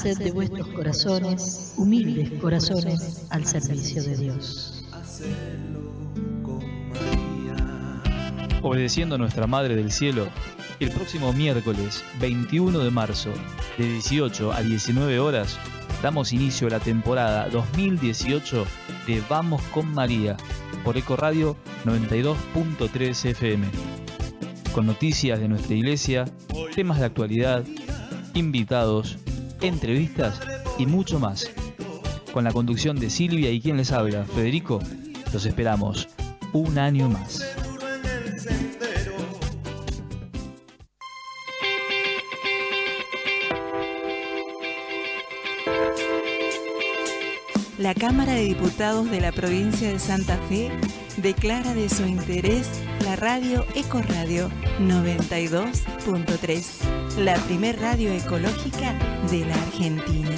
De 0.06 0.30
vuestros 0.30 0.68
corazones 0.68 1.74
humildes 1.76 2.40
corazones 2.40 3.26
al 3.30 3.44
servicio 3.44 4.04
de 4.04 4.16
Dios. 4.16 4.84
Obedeciendo 8.62 9.16
a 9.16 9.18
nuestra 9.18 9.48
Madre 9.48 9.74
del 9.74 9.90
Cielo, 9.90 10.28
el 10.78 10.92
próximo 10.92 11.32
miércoles 11.32 12.04
21 12.20 12.78
de 12.78 12.90
marzo, 12.92 13.32
de 13.78 13.94
18 13.94 14.52
a 14.52 14.62
19 14.62 15.18
horas, 15.18 15.58
damos 16.04 16.32
inicio 16.32 16.68
a 16.68 16.70
la 16.70 16.80
temporada 16.80 17.48
2018 17.48 18.64
de 19.08 19.20
Vamos 19.28 19.60
con 19.74 19.92
María 19.92 20.36
por 20.84 20.96
Ecoradio 20.96 21.56
92.3 21.84 23.30
FM. 23.30 23.66
Con 24.72 24.86
noticias 24.86 25.40
de 25.40 25.48
nuestra 25.48 25.74
iglesia, 25.74 26.26
temas 26.76 27.00
de 27.00 27.06
actualidad, 27.06 27.64
invitados, 28.34 29.18
entrevistas 29.60 30.40
y 30.78 30.86
mucho 30.86 31.18
más. 31.18 31.50
Con 32.32 32.44
la 32.44 32.52
conducción 32.52 32.98
de 32.98 33.10
Silvia 33.10 33.50
y 33.50 33.60
quien 33.60 33.76
les 33.76 33.92
habla, 33.92 34.24
Federico, 34.24 34.80
los 35.32 35.46
esperamos 35.46 36.08
un 36.52 36.78
año 36.78 37.08
más. 37.08 37.42
La 47.78 47.94
Cámara 47.94 48.32
de 48.32 48.42
Diputados 48.42 49.10
de 49.10 49.20
la 49.20 49.32
provincia 49.32 49.88
de 49.88 49.98
Santa 49.98 50.38
Fe 50.48 50.70
declara 51.18 51.74
de 51.74 51.90
su 51.90 52.06
interés 52.06 52.66
la 53.04 53.16
radio 53.16 53.66
Ecoradio 53.74 54.50
92.3, 54.80 56.64
la 57.18 57.34
primer 57.46 57.80
radio 57.80 58.12
ecológica 58.12 58.92
de 59.30 59.46
la 59.46 59.54
Argentina. 59.54 60.36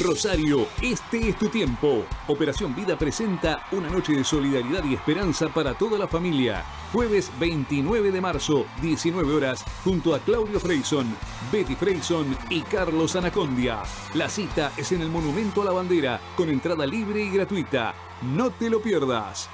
Rosario, 0.00 0.66
este 0.82 1.28
es 1.28 1.38
tu 1.38 1.48
tiempo. 1.48 2.04
Operación 2.26 2.74
Vida 2.74 2.98
presenta 2.98 3.66
una 3.72 3.88
noche 3.88 4.12
de 4.12 4.24
solidaridad 4.24 4.84
y 4.84 4.94
esperanza 4.94 5.48
para 5.48 5.74
toda 5.74 5.98
la 5.98 6.08
familia. 6.08 6.64
Jueves 6.92 7.30
29 7.38 8.10
de 8.10 8.20
marzo, 8.20 8.66
19 8.82 9.34
horas, 9.34 9.64
junto 9.84 10.14
a 10.14 10.18
Claudio 10.18 10.58
Freyson, 10.58 11.06
Betty 11.52 11.76
Freyson 11.76 12.36
y 12.50 12.62
Carlos 12.62 13.14
Anacondia. 13.14 13.82
La 14.14 14.28
cita 14.28 14.72
es 14.76 14.90
en 14.92 15.02
el 15.02 15.08
Monumento 15.10 15.62
a 15.62 15.64
la 15.64 15.72
Bandera, 15.72 16.20
con 16.36 16.48
entrada 16.48 16.86
libre 16.86 17.22
y 17.22 17.30
gratuita. 17.30 17.94
No 18.22 18.50
te 18.50 18.68
lo 18.68 18.80
pierdas. 18.80 19.48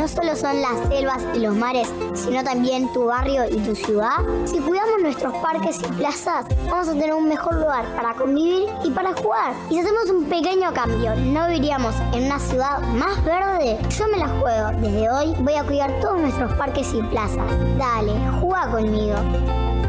No 0.00 0.08
solo 0.08 0.34
son 0.34 0.62
las 0.62 0.88
selvas 0.88 1.22
y 1.36 1.40
los 1.40 1.54
mares, 1.54 1.86
sino 2.14 2.42
también 2.42 2.90
tu 2.94 3.04
barrio 3.04 3.44
y 3.50 3.58
tu 3.58 3.74
ciudad? 3.74 4.16
Si 4.46 4.58
cuidamos 4.58 5.02
nuestros 5.02 5.34
parques 5.42 5.78
y 5.78 5.92
plazas, 5.92 6.46
vamos 6.70 6.88
a 6.88 6.92
tener 6.92 7.12
un 7.12 7.28
mejor 7.28 7.56
lugar 7.56 7.84
para 7.94 8.14
convivir 8.14 8.70
y 8.82 8.90
para 8.92 9.12
jugar. 9.12 9.52
Y 9.68 9.74
si 9.74 9.80
hacemos 9.80 10.08
un 10.08 10.24
pequeño 10.24 10.72
cambio, 10.72 11.14
¿no 11.16 11.46
viviríamos 11.48 11.94
en 12.14 12.24
una 12.24 12.38
ciudad 12.38 12.80
más 12.80 13.22
verde? 13.26 13.78
Yo 13.90 14.08
me 14.08 14.16
la 14.16 14.28
juego. 14.28 14.70
Desde 14.80 15.10
hoy 15.10 15.34
voy 15.40 15.54
a 15.54 15.64
cuidar 15.64 16.00
todos 16.00 16.18
nuestros 16.18 16.50
parques 16.54 16.94
y 16.94 17.02
plazas. 17.02 17.50
Dale, 17.76 18.12
juega 18.40 18.70
conmigo. 18.70 19.16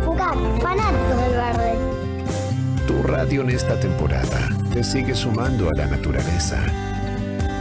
Fucat, 0.04 0.36
fanáticos 0.62 1.22
del 1.22 1.32
verde. 1.38 1.78
Tu 2.86 3.02
radio 3.04 3.42
en 3.44 3.52
esta 3.52 3.80
temporada 3.80 4.50
te 4.74 4.84
sigue 4.84 5.16
sumando 5.16 5.70
a 5.70 5.78
la 5.78 5.88
naturaleza. 5.88 6.91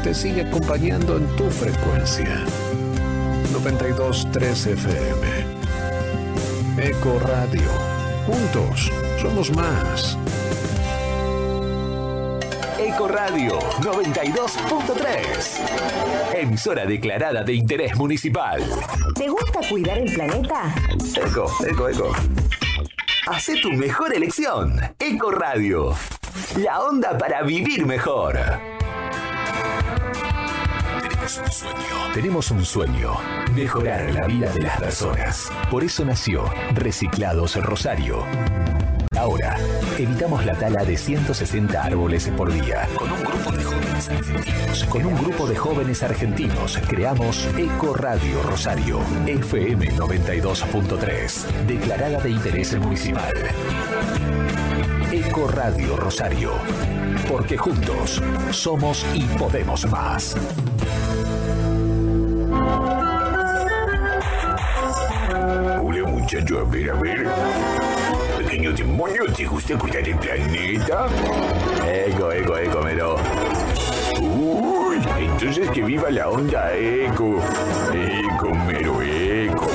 Te 0.02 0.14
sigue 0.14 0.42
acompañando 0.42 1.16
en 1.18 1.26
tu 1.36 1.48
frecuencia. 1.50 2.44
92.3 3.52 4.72
FM. 4.72 5.26
Eco 6.78 7.18
Radio. 7.18 7.68
Juntos 8.26 8.90
somos 9.20 9.54
más. 9.54 10.16
Eco 12.78 13.08
Radio 13.08 13.58
92.3. 13.80 16.34
Emisora 16.34 16.86
declarada 16.86 17.44
de 17.44 17.52
interés 17.52 17.94
municipal. 17.96 18.64
¿Te 19.14 19.28
gusta 19.28 19.60
cuidar 19.68 19.98
el 19.98 20.10
planeta? 20.14 20.74
Eco, 21.14 21.52
eco, 21.68 21.90
eco. 21.90 22.12
Hacé 23.26 23.56
tu 23.60 23.70
mejor 23.72 24.14
elección. 24.14 24.80
Eco 24.98 25.30
Radio. 25.30 25.94
La 26.56 26.80
onda 26.80 27.18
para 27.18 27.42
vivir 27.42 27.84
mejor. 27.84 28.38
Tenemos 31.30 31.38
un 31.38 31.52
sueño. 31.52 32.12
Tenemos 32.12 32.50
un 32.50 32.64
sueño. 32.64 33.16
Mejorar 33.54 34.12
la 34.12 34.26
vida 34.26 34.52
de 34.52 34.62
las 34.62 34.80
personas. 34.80 35.52
Por 35.70 35.84
eso 35.84 36.04
nació 36.04 36.44
Reciclados 36.74 37.54
Rosario. 37.54 38.24
Ahora, 39.16 39.56
evitamos 39.96 40.44
la 40.44 40.54
tala 40.54 40.84
de 40.84 40.96
160 40.96 41.84
árboles 41.84 42.28
por 42.36 42.52
día. 42.52 42.88
Con 42.96 43.12
un 43.12 43.22
grupo 43.22 43.52
de 43.52 43.62
jóvenes 43.62 44.08
argentinos. 44.08 44.84
Con 44.84 45.06
un 45.06 45.14
grupo 45.14 45.46
de 45.46 45.56
jóvenes 45.56 46.02
argentinos 46.02 46.78
creamos 46.88 47.48
Eco 47.56 47.94
Radio 47.94 48.42
Rosario, 48.42 49.00
FM 49.26 49.92
92.3, 49.92 51.46
declarada 51.66 52.20
de 52.20 52.30
interés 52.30 52.76
municipal. 52.76 53.34
Eco 55.12 55.48
Radio 55.48 55.96
Rosario, 55.96 56.52
porque 57.28 57.56
juntos 57.56 58.22
somos 58.50 59.04
y 59.12 59.22
podemos 59.36 59.86
más. 59.86 60.36
Muchacho, 66.30 66.60
a 66.60 66.64
ver, 66.64 66.90
a 66.90 66.94
ver. 66.94 67.28
Pequeño 68.38 68.72
demonio, 68.72 69.24
¿te 69.36 69.44
gusta 69.46 69.76
cuidar 69.76 70.08
el 70.08 70.16
planeta? 70.16 71.08
Eco, 71.84 72.30
eco, 72.30 72.56
eco, 72.56 72.82
mero. 72.82 73.16
Uy, 74.20 74.98
entonces 75.18 75.68
que 75.70 75.82
viva 75.82 76.08
la 76.10 76.28
onda 76.28 76.72
eco. 76.76 77.40
Eco, 77.92 78.54
mero 78.54 79.02
eco. 79.02 79.66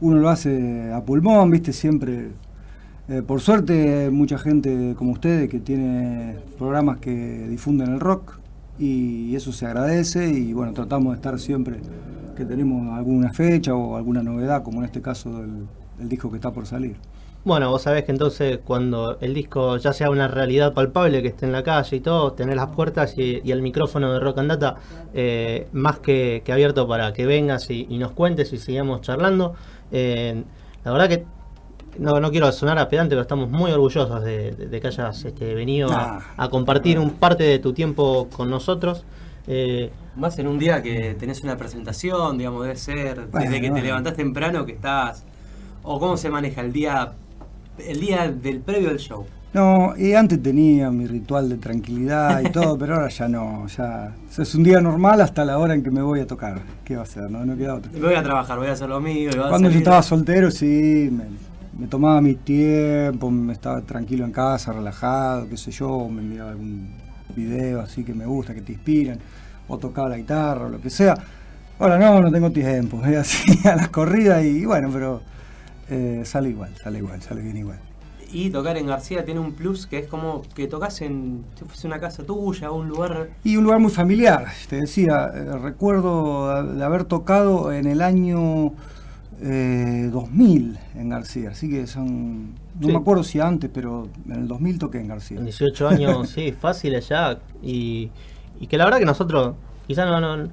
Uno 0.00 0.16
lo 0.16 0.28
hace 0.28 0.92
a 0.92 1.00
pulmón, 1.04 1.50
viste, 1.50 1.72
siempre. 1.72 2.30
eh, 3.08 3.22
por 3.22 3.40
suerte, 3.40 4.10
mucha 4.10 4.38
gente 4.38 4.94
como 4.96 5.12
ustedes 5.12 5.48
que 5.48 5.60
tiene 5.60 6.36
programas 6.58 6.98
que 6.98 7.46
difunden 7.48 7.92
el 7.94 8.00
rock 8.00 8.39
y 8.80 9.36
eso 9.36 9.52
se 9.52 9.66
agradece 9.66 10.26
y 10.30 10.54
bueno, 10.54 10.72
tratamos 10.72 11.12
de 11.12 11.16
estar 11.16 11.38
siempre 11.38 11.80
que 12.34 12.46
tenemos 12.46 12.96
alguna 12.96 13.30
fecha 13.32 13.74
o 13.74 13.96
alguna 13.96 14.22
novedad, 14.22 14.62
como 14.62 14.78
en 14.78 14.86
este 14.86 15.02
caso 15.02 15.30
del, 15.40 15.68
disco 16.08 16.30
que 16.30 16.36
está 16.36 16.50
por 16.50 16.66
salir. 16.66 16.96
Bueno, 17.44 17.68
vos 17.68 17.82
sabés 17.82 18.04
que 18.04 18.12
entonces 18.12 18.60
cuando 18.64 19.18
el 19.20 19.34
disco 19.34 19.76
ya 19.76 19.92
sea 19.92 20.08
una 20.08 20.28
realidad 20.28 20.72
palpable, 20.72 21.20
que 21.20 21.28
esté 21.28 21.44
en 21.44 21.52
la 21.52 21.62
calle 21.62 21.96
y 21.96 22.00
todo, 22.00 22.32
tener 22.32 22.56
las 22.56 22.68
puertas 22.68 23.18
y, 23.18 23.50
el 23.50 23.60
micrófono 23.60 24.14
de 24.14 24.20
Rock 24.20 24.38
and 24.38 24.48
Data 24.48 24.76
eh, 25.12 25.68
más 25.72 25.98
que, 25.98 26.42
abierto 26.50 26.88
para 26.88 27.12
que 27.12 27.26
vengas 27.26 27.68
y, 27.68 27.86
y 27.90 27.98
nos 27.98 28.12
cuentes 28.12 28.54
y 28.54 28.58
sigamos 28.58 29.02
charlando. 29.02 29.54
Eh, 29.92 30.42
la 30.84 30.92
verdad 30.92 31.08
que 31.10 31.24
no, 31.98 32.20
no 32.20 32.30
quiero 32.30 32.50
sonar 32.52 32.78
a 32.78 32.88
pedante, 32.88 33.10
pero 33.10 33.22
estamos 33.22 33.50
muy 33.50 33.70
orgullosos 33.72 34.22
de, 34.24 34.52
de- 34.52 34.66
de 34.66 34.80
que 34.80 34.86
hayas 34.88 35.24
este, 35.24 35.54
venido 35.54 35.90
a, 35.90 36.18
Ah. 36.18 36.20
a 36.36 36.48
compartir 36.48 36.98
un 36.98 37.10
parte 37.10 37.44
de 37.44 37.58
tu 37.58 37.72
tiempo 37.72 38.28
con 38.34 38.48
nosotros. 38.50 39.04
Eh, 39.46 39.90
Más 40.16 40.38
en 40.38 40.46
un 40.46 40.58
día 40.58 40.82
que 40.82 41.14
tenés 41.18 41.42
una 41.42 41.56
presentación, 41.56 42.38
digamos, 42.38 42.62
debe 42.64 42.76
ser 42.76 43.26
Bueno, 43.32 43.50
desde 43.50 43.60
que 43.60 43.70
te 43.70 43.82
levantás 43.82 44.14
temprano 44.14 44.64
que 44.66 44.72
estás. 44.72 45.24
O 45.82 45.98
cómo 45.98 46.16
se 46.16 46.28
maneja 46.30 46.60
el 46.60 46.72
día 46.72 47.12
el 47.78 47.98
día 48.00 48.30
del 48.30 48.60
previo 48.60 48.88
del 48.88 48.98
show. 48.98 49.24
No, 49.54 49.94
y 49.96 50.12
antes 50.12 50.40
tenía 50.42 50.90
mi 50.90 51.06
ritual 51.06 51.48
de 51.48 51.56
tranquilidad 51.56 52.40
y 52.42 52.50
todo, 52.52 52.76
pero 52.78 52.94
ahora 52.96 53.08
ya 53.08 53.26
no, 53.26 53.66
ya 53.68 54.12
o 54.28 54.32
sea, 54.32 54.42
es 54.44 54.54
un 54.54 54.62
día 54.62 54.80
normal 54.80 55.20
hasta 55.22 55.44
la 55.46 55.58
hora 55.58 55.74
en 55.74 55.82
que 55.82 55.90
me 55.90 56.02
voy 56.02 56.20
a 56.20 56.26
tocar. 56.26 56.60
¿Qué 56.84 56.94
va 56.94 57.00
a 57.00 57.04
hacer? 57.04 57.30
No, 57.30 57.44
no 57.44 57.56
queda 57.56 57.76
otra. 57.76 57.90
Voy 57.98 58.14
a 58.14 58.22
trabajar, 58.22 58.58
voy 58.58 58.68
a 58.68 58.72
hacer 58.72 58.88
lo 58.88 59.00
mío. 59.00 59.30
y 59.32 59.36
voy 59.36 59.46
a 59.46 59.48
Cuando 59.48 59.70
yo 59.70 59.78
estaba 59.78 60.02
soltero, 60.02 60.50
sí, 60.50 61.08
me, 61.10 61.24
me 61.80 61.86
tomaba 61.86 62.20
mi 62.20 62.34
tiempo, 62.34 63.30
me 63.30 63.54
estaba 63.54 63.80
tranquilo 63.80 64.26
en 64.26 64.32
casa, 64.32 64.70
relajado, 64.70 65.48
qué 65.48 65.56
sé 65.56 65.70
yo, 65.70 66.08
me 66.10 66.20
miraba 66.20 66.50
algún 66.50 66.90
video 67.34 67.80
así 67.80 68.04
que 68.04 68.12
me 68.12 68.26
gusta, 68.26 68.54
que 68.54 68.60
te 68.60 68.72
inspiran, 68.72 69.18
o 69.66 69.78
tocaba 69.78 70.10
la 70.10 70.18
guitarra 70.18 70.66
o 70.66 70.68
lo 70.68 70.78
que 70.78 70.90
sea. 70.90 71.14
Ahora 71.78 71.98
no, 71.98 72.20
no 72.20 72.30
tengo 72.30 72.50
tiempo, 72.50 73.02
es 73.06 73.16
así 73.16 73.66
a 73.66 73.76
las 73.76 73.88
corridas 73.88 74.44
y 74.44 74.66
bueno, 74.66 74.90
pero 74.92 75.22
eh, 75.88 76.20
sale 76.26 76.50
igual, 76.50 76.74
sale 76.76 76.98
igual, 76.98 77.22
sale 77.22 77.40
bien 77.40 77.56
igual. 77.56 77.78
Y 78.30 78.50
tocar 78.50 78.76
en 78.76 78.86
García 78.86 79.24
tiene 79.24 79.40
un 79.40 79.54
plus 79.54 79.86
que 79.86 80.00
es 80.00 80.06
como 80.06 80.42
que 80.54 80.68
tocas 80.68 81.00
en. 81.00 81.44
si 81.58 81.64
fuese 81.64 81.86
una 81.86 81.98
casa 81.98 82.22
tuya, 82.22 82.70
un 82.70 82.88
lugar. 82.88 83.30
Y 83.42 83.56
un 83.56 83.64
lugar 83.64 83.80
muy 83.80 83.90
familiar, 83.90 84.46
te 84.68 84.76
decía, 84.76 85.30
eh, 85.34 85.56
recuerdo 85.58 86.74
de 86.74 86.84
haber 86.84 87.04
tocado 87.04 87.72
en 87.72 87.86
el 87.86 88.02
año 88.02 88.72
eh, 89.42 90.08
2000 90.12 90.78
en 90.96 91.08
García, 91.08 91.50
así 91.50 91.70
que 91.70 91.86
son, 91.86 92.52
no 92.78 92.86
Sí. 92.86 92.92
me 92.92 92.96
acuerdo 92.98 93.22
si 93.24 93.40
antes, 93.40 93.70
pero 93.72 94.08
en 94.26 94.32
el 94.32 94.48
2000 94.48 94.78
toqué 94.78 94.98
en 95.00 95.08
García. 95.08 95.40
18 95.40 95.88
años, 95.88 96.28
sí, 96.34 96.52
fáciles 96.52 97.08
ya. 97.08 97.38
Y, 97.62 98.10
y 98.60 98.66
que 98.66 98.76
la 98.76 98.84
verdad 98.84 98.98
que 98.98 99.06
nosotros, 99.06 99.54
quizás 99.86 100.06
no, 100.06 100.20
no- 100.20 100.48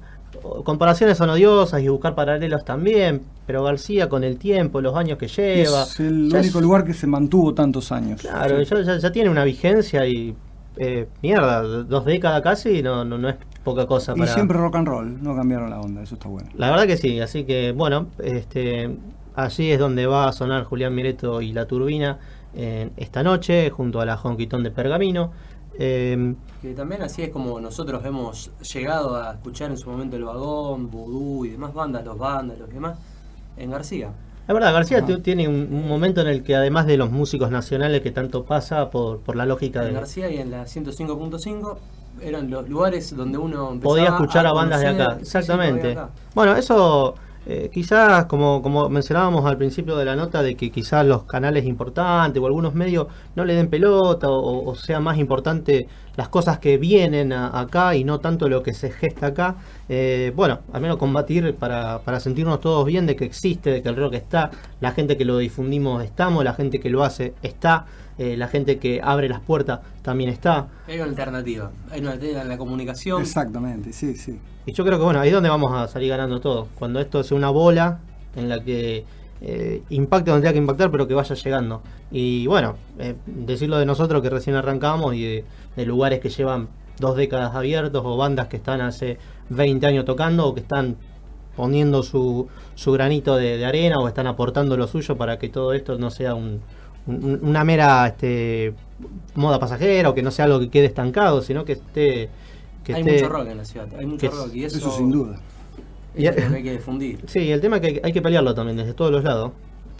Comparaciones 0.62 1.16
son 1.16 1.30
odiosas 1.30 1.80
y 1.82 1.88
buscar 1.88 2.14
paralelos 2.14 2.62
también, 2.62 3.22
pero 3.46 3.64
García 3.64 4.10
con 4.10 4.22
el 4.24 4.36
tiempo, 4.36 4.80
los 4.82 4.94
años 4.94 5.16
que 5.18 5.26
lleva. 5.26 5.82
Es 5.84 5.98
el 6.00 6.24
único 6.32 6.36
es- 6.58 6.62
lugar 6.62 6.84
que 6.84 6.92
se 6.92 7.06
mantuvo 7.06 7.54
tantos 7.54 7.90
años. 7.92 8.20
Claro, 8.20 8.62
Sí. 8.62 8.70
ya, 8.74 8.82
ya- 8.82 8.98
ya 8.98 9.10
tiene 9.10 9.30
una 9.30 9.44
vigencia 9.44 10.06
y. 10.06 10.34
eh, 10.80 11.08
mierda, 11.22 11.62
dos 11.62 12.04
décadas 12.04 12.40
casi 12.42 12.82
no, 12.84 13.04
no, 13.04 13.18
no 13.18 13.30
es 13.30 13.34
poca 13.64 13.86
cosa 13.86 14.14
Y 14.14 14.18
para. 14.20 14.32
siempre 14.34 14.56
rock 14.58 14.76
and 14.76 14.88
roll, 14.88 15.22
no 15.22 15.34
cambiaron 15.36 15.70
la 15.70 15.80
onda, 15.80 16.02
eso 16.02 16.14
está 16.14 16.28
bueno. 16.28 16.48
La 16.54 16.70
verdad 16.70 16.86
que 16.86 16.96
sí, 16.96 17.20
así 17.20 17.44
que 17.44 17.72
bueno, 17.72 18.08
este, 18.18 18.96
allí 19.34 19.70
es 19.70 19.78
donde 19.78 20.06
va 20.06 20.28
a 20.28 20.32
sonar 20.32 20.64
Julián 20.64 20.94
Mireto 20.94 21.40
y 21.42 21.52
la 21.52 21.66
turbina 21.66 22.18
eh, 22.54 22.90
esta 22.96 23.22
noche, 23.22 23.70
junto 23.70 24.00
a 24.00 24.06
la 24.06 24.16
Jonquitón 24.16 24.62
de 24.62 24.70
Pergamino. 24.70 25.32
Eh, 25.80 26.34
Que 26.60 26.74
también 26.74 27.02
así 27.02 27.22
es 27.22 27.30
como 27.30 27.60
nosotros 27.60 28.04
hemos 28.04 28.50
llegado 28.72 29.14
a 29.16 29.32
escuchar 29.32 29.70
en 29.70 29.76
su 29.78 29.88
momento 29.90 30.16
el 30.16 30.24
vagón, 30.24 30.90
Vudú 30.90 31.44
y 31.44 31.50
demás 31.50 31.72
bandas, 31.74 32.04
los 32.04 32.18
bandas, 32.18 32.58
los 32.58 32.68
demás, 32.70 32.98
en 33.56 33.70
García. 33.70 34.10
La 34.48 34.54
verdad, 34.54 34.72
García 34.72 35.04
tiene 35.22 35.46
un, 35.46 35.68
un 35.70 35.86
momento 35.86 36.22
en 36.22 36.26
el 36.26 36.42
que 36.42 36.56
además 36.56 36.86
de 36.86 36.96
los 36.96 37.10
músicos 37.10 37.50
nacionales 37.50 38.00
que 38.00 38.10
tanto 38.10 38.44
pasa 38.44 38.88
por, 38.90 39.20
por 39.20 39.36
la 39.36 39.44
lógica 39.44 39.80
En 39.80 39.88
de... 39.88 39.92
García 39.92 40.30
y 40.30 40.38
en 40.38 40.50
la 40.50 40.64
105.5 40.64 41.76
eran 42.22 42.50
los 42.50 42.66
lugares 42.66 43.14
donde 43.14 43.36
uno 43.36 43.78
Podía 43.82 44.06
escuchar 44.06 44.46
a, 44.46 44.52
bandas 44.54 44.80
de 44.80 44.88
acá, 44.88 45.16
sí, 45.16 45.22
exactamente. 45.22 45.92
acá. 45.92 46.08
Bueno, 46.34 46.56
eso 46.56 47.14
eh, 47.48 47.70
quizás, 47.72 48.26
como, 48.26 48.60
como 48.60 48.90
mencionábamos 48.90 49.46
al 49.46 49.56
principio 49.56 49.96
de 49.96 50.04
la 50.04 50.14
nota, 50.14 50.42
de 50.42 50.54
que 50.54 50.70
quizás 50.70 51.06
los 51.06 51.24
canales 51.24 51.64
importantes 51.64 52.42
o 52.42 52.46
algunos 52.46 52.74
medios 52.74 53.06
no 53.36 53.44
le 53.46 53.54
den 53.54 53.68
pelota 53.68 54.28
o, 54.28 54.68
o 54.68 54.74
sea 54.74 55.00
más 55.00 55.16
importante 55.16 55.88
las 56.18 56.28
cosas 56.28 56.58
que 56.58 56.78
vienen 56.78 57.32
acá 57.32 57.94
y 57.94 58.02
no 58.02 58.18
tanto 58.18 58.48
lo 58.48 58.62
que 58.62 58.74
se 58.74 58.90
gesta 58.90 59.28
acá. 59.28 59.54
Eh, 59.88 60.32
bueno, 60.34 60.58
al 60.72 60.82
menos 60.82 60.98
combatir 60.98 61.54
para, 61.54 62.00
para 62.00 62.20
sentirnos 62.20 62.60
todos 62.60 62.84
bien 62.84 63.06
de 63.06 63.16
que 63.16 63.24
existe, 63.24 63.70
de 63.70 63.82
que 63.82 63.88
el 63.88 63.96
rock 63.96 64.14
está, 64.14 64.50
la 64.80 64.90
gente 64.90 65.16
que 65.16 65.24
lo 65.24 65.38
difundimos 65.38 66.04
estamos, 66.04 66.44
la 66.44 66.54
gente 66.54 66.80
que 66.80 66.90
lo 66.90 67.04
hace 67.04 67.34
está, 67.42 67.86
eh, 68.18 68.36
la 68.36 68.48
gente 68.48 68.78
que 68.78 69.00
abre 69.02 69.28
las 69.28 69.40
puertas 69.40 69.80
también 70.02 70.28
está. 70.30 70.68
Hay 70.86 70.96
una 70.96 71.04
alternativa, 71.06 71.70
hay 71.90 72.00
una 72.00 72.12
alternativa 72.12 72.42
en 72.42 72.48
la 72.48 72.58
comunicación. 72.58 73.22
Exactamente, 73.22 73.92
sí, 73.92 74.14
sí. 74.16 74.38
Y 74.66 74.72
yo 74.72 74.84
creo 74.84 74.98
que 74.98 75.04
bueno, 75.04 75.20
ahí 75.20 75.28
es 75.28 75.34
donde 75.34 75.48
vamos 75.48 75.72
a 75.72 75.88
salir 75.88 76.10
ganando 76.10 76.40
todo. 76.40 76.68
Cuando 76.78 77.00
esto 77.00 77.22
sea 77.22 77.36
una 77.36 77.50
bola 77.50 78.00
en 78.36 78.48
la 78.48 78.60
que 78.62 79.04
eh, 79.40 79.82
impacte 79.90 80.30
donde 80.30 80.42
tenga 80.42 80.52
que 80.52 80.58
impactar, 80.58 80.90
pero 80.90 81.06
que 81.08 81.14
vaya 81.14 81.34
llegando. 81.34 81.82
Y 82.10 82.46
bueno, 82.48 82.74
eh, 82.98 83.14
decirlo 83.26 83.78
de 83.78 83.86
nosotros 83.86 84.20
que 84.22 84.30
recién 84.30 84.56
arrancamos 84.56 85.14
y 85.14 85.22
de, 85.22 85.44
de 85.76 85.86
lugares 85.86 86.20
que 86.20 86.28
llevan 86.28 86.68
dos 86.98 87.16
décadas 87.16 87.54
abiertos 87.54 88.02
o 88.04 88.16
bandas 88.16 88.48
que 88.48 88.56
están 88.56 88.80
hace 88.80 89.18
20 89.50 89.86
años 89.86 90.04
tocando 90.04 90.46
o 90.48 90.54
que 90.54 90.60
están 90.60 90.96
poniendo 91.56 92.02
su, 92.02 92.48
su 92.74 92.92
granito 92.92 93.36
de, 93.36 93.56
de 93.56 93.64
arena 93.64 93.98
o 93.98 94.08
están 94.08 94.26
aportando 94.26 94.76
lo 94.76 94.86
suyo 94.86 95.16
para 95.16 95.38
que 95.38 95.48
todo 95.48 95.72
esto 95.72 95.98
no 95.98 96.10
sea 96.10 96.34
un- 96.34 96.60
una 97.08 97.64
mera 97.64 98.06
este, 98.06 98.74
moda 99.34 99.58
pasajera 99.58 100.10
o 100.10 100.14
que 100.14 100.22
no 100.22 100.30
sea 100.30 100.44
algo 100.44 100.60
que 100.60 100.68
quede 100.68 100.86
estancado, 100.86 101.42
sino 101.42 101.64
que 101.64 101.72
esté... 101.72 102.28
Que 102.84 102.94
hay 102.94 103.02
esté- 103.02 103.12
mucho 103.14 103.28
rock 103.28 103.48
en 103.48 103.56
la 103.58 103.64
ciudad, 103.64 103.86
hay 103.98 104.06
mucho 104.06 104.30
que- 104.30 104.36
rock 104.36 104.54
y 104.54 104.64
eso, 104.64 104.78
Eso 104.78 104.90
sin 104.96 105.10
duda. 105.10 105.40
lo 106.14 106.34
que 106.34 106.42
hay 106.56 106.62
que 106.62 106.72
difundir. 106.72 107.18
Sí, 107.26 107.50
el 107.50 107.60
tema 107.60 107.76
es 107.76 107.82
que 107.82 107.88
hay, 107.88 108.00
hay 108.04 108.12
que 108.12 108.22
pelearlo 108.22 108.54
también 108.54 108.76
desde 108.76 108.94
todos 108.94 109.10
los 109.10 109.24
lados. 109.24 109.52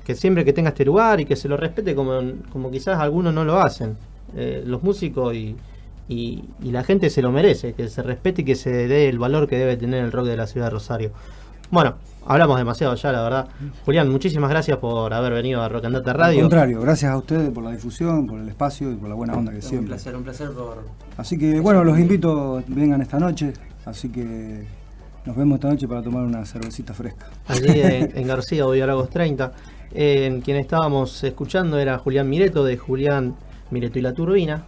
Que 0.04 0.14
siempre 0.14 0.44
que 0.44 0.52
tenga 0.54 0.70
este 0.70 0.84
lugar 0.86 1.20
y 1.20 1.24
que 1.26 1.36
se 1.36 1.48
lo 1.48 1.56
respete 1.58 1.94
como, 1.94 2.18
como 2.50 2.70
quizás 2.70 2.98
algunos 2.98 3.34
no 3.34 3.44
lo 3.44 3.58
hacen. 3.60 3.96
Eh, 4.36 4.62
los 4.66 4.82
músicos 4.82 5.34
y, 5.34 5.54
y- 6.08 6.44
y 6.62 6.70
la 6.70 6.82
gente 6.82 7.10
se 7.10 7.20
lo 7.22 7.30
merece, 7.30 7.74
que 7.74 7.88
se 7.88 8.02
respete 8.02 8.40
y 8.42 8.44
que 8.46 8.54
se 8.54 8.70
dé 8.88 9.08
el 9.10 9.18
valor 9.18 9.46
que 9.48 9.56
debe 9.58 9.76
tener 9.76 10.02
el 10.04 10.10
rock 10.12 10.26
de 10.26 10.36
la 10.38 10.46
ciudad 10.46 10.66
de 10.66 10.70
Rosario. 10.70 11.10
Bueno, 11.70 11.96
hablamos 12.28 12.56
demasiado 12.58 12.94
ya, 12.94 13.10
la 13.10 13.22
verdad. 13.22 13.48
Julián, 13.84 14.08
muchísimas 14.10 14.50
gracias 14.50 14.76
por 14.78 15.12
haber 15.12 15.32
venido 15.32 15.62
a 15.62 15.68
Rock 15.68 15.86
and 15.86 15.96
Data 15.96 16.10
Al 16.12 16.16
Radio. 16.18 16.40
contrario, 16.42 16.80
gracias 16.80 17.10
a 17.10 17.16
ustedes 17.16 17.50
por 17.50 17.64
la 17.64 17.72
difusión, 17.72 18.26
por 18.26 18.38
el 18.38 18.48
espacio 18.48 18.92
y 18.92 18.94
por 18.96 19.08
la 19.08 19.14
buena 19.14 19.32
onda 19.34 19.50
que 19.50 19.56
Un 19.58 19.62
siempre. 19.62 19.88
placer, 19.88 20.14
un 20.14 20.22
placer 20.22 20.50
por. 20.50 20.84
Así 21.16 21.36
que 21.36 21.58
bueno, 21.60 21.82
los 21.84 21.98
invito, 21.98 22.62
vengan 22.68 23.00
esta 23.00 23.18
noche, 23.18 23.52
así 23.84 24.08
que 24.10 24.64
nos 25.24 25.36
vemos 25.36 25.56
esta 25.56 25.68
noche 25.68 25.88
para 25.88 26.02
tomar 26.02 26.22
una 26.24 26.44
cervecita 26.46 26.94
fresca. 26.94 27.26
allí 27.48 27.66
en, 27.80 28.12
en 28.16 28.26
García, 28.28 28.64
hoy 28.66 28.78
Lagos 28.80 29.10
30. 29.10 29.52
Eh, 29.94 30.26
en 30.26 30.42
quien 30.42 30.58
estábamos 30.58 31.24
escuchando 31.24 31.78
era 31.78 31.96
Julián 31.98 32.28
Mireto, 32.28 32.62
de 32.64 32.76
Julián 32.76 33.34
Mireto 33.70 33.98
y 33.98 34.02
la 34.02 34.12
Turbina. 34.12 34.64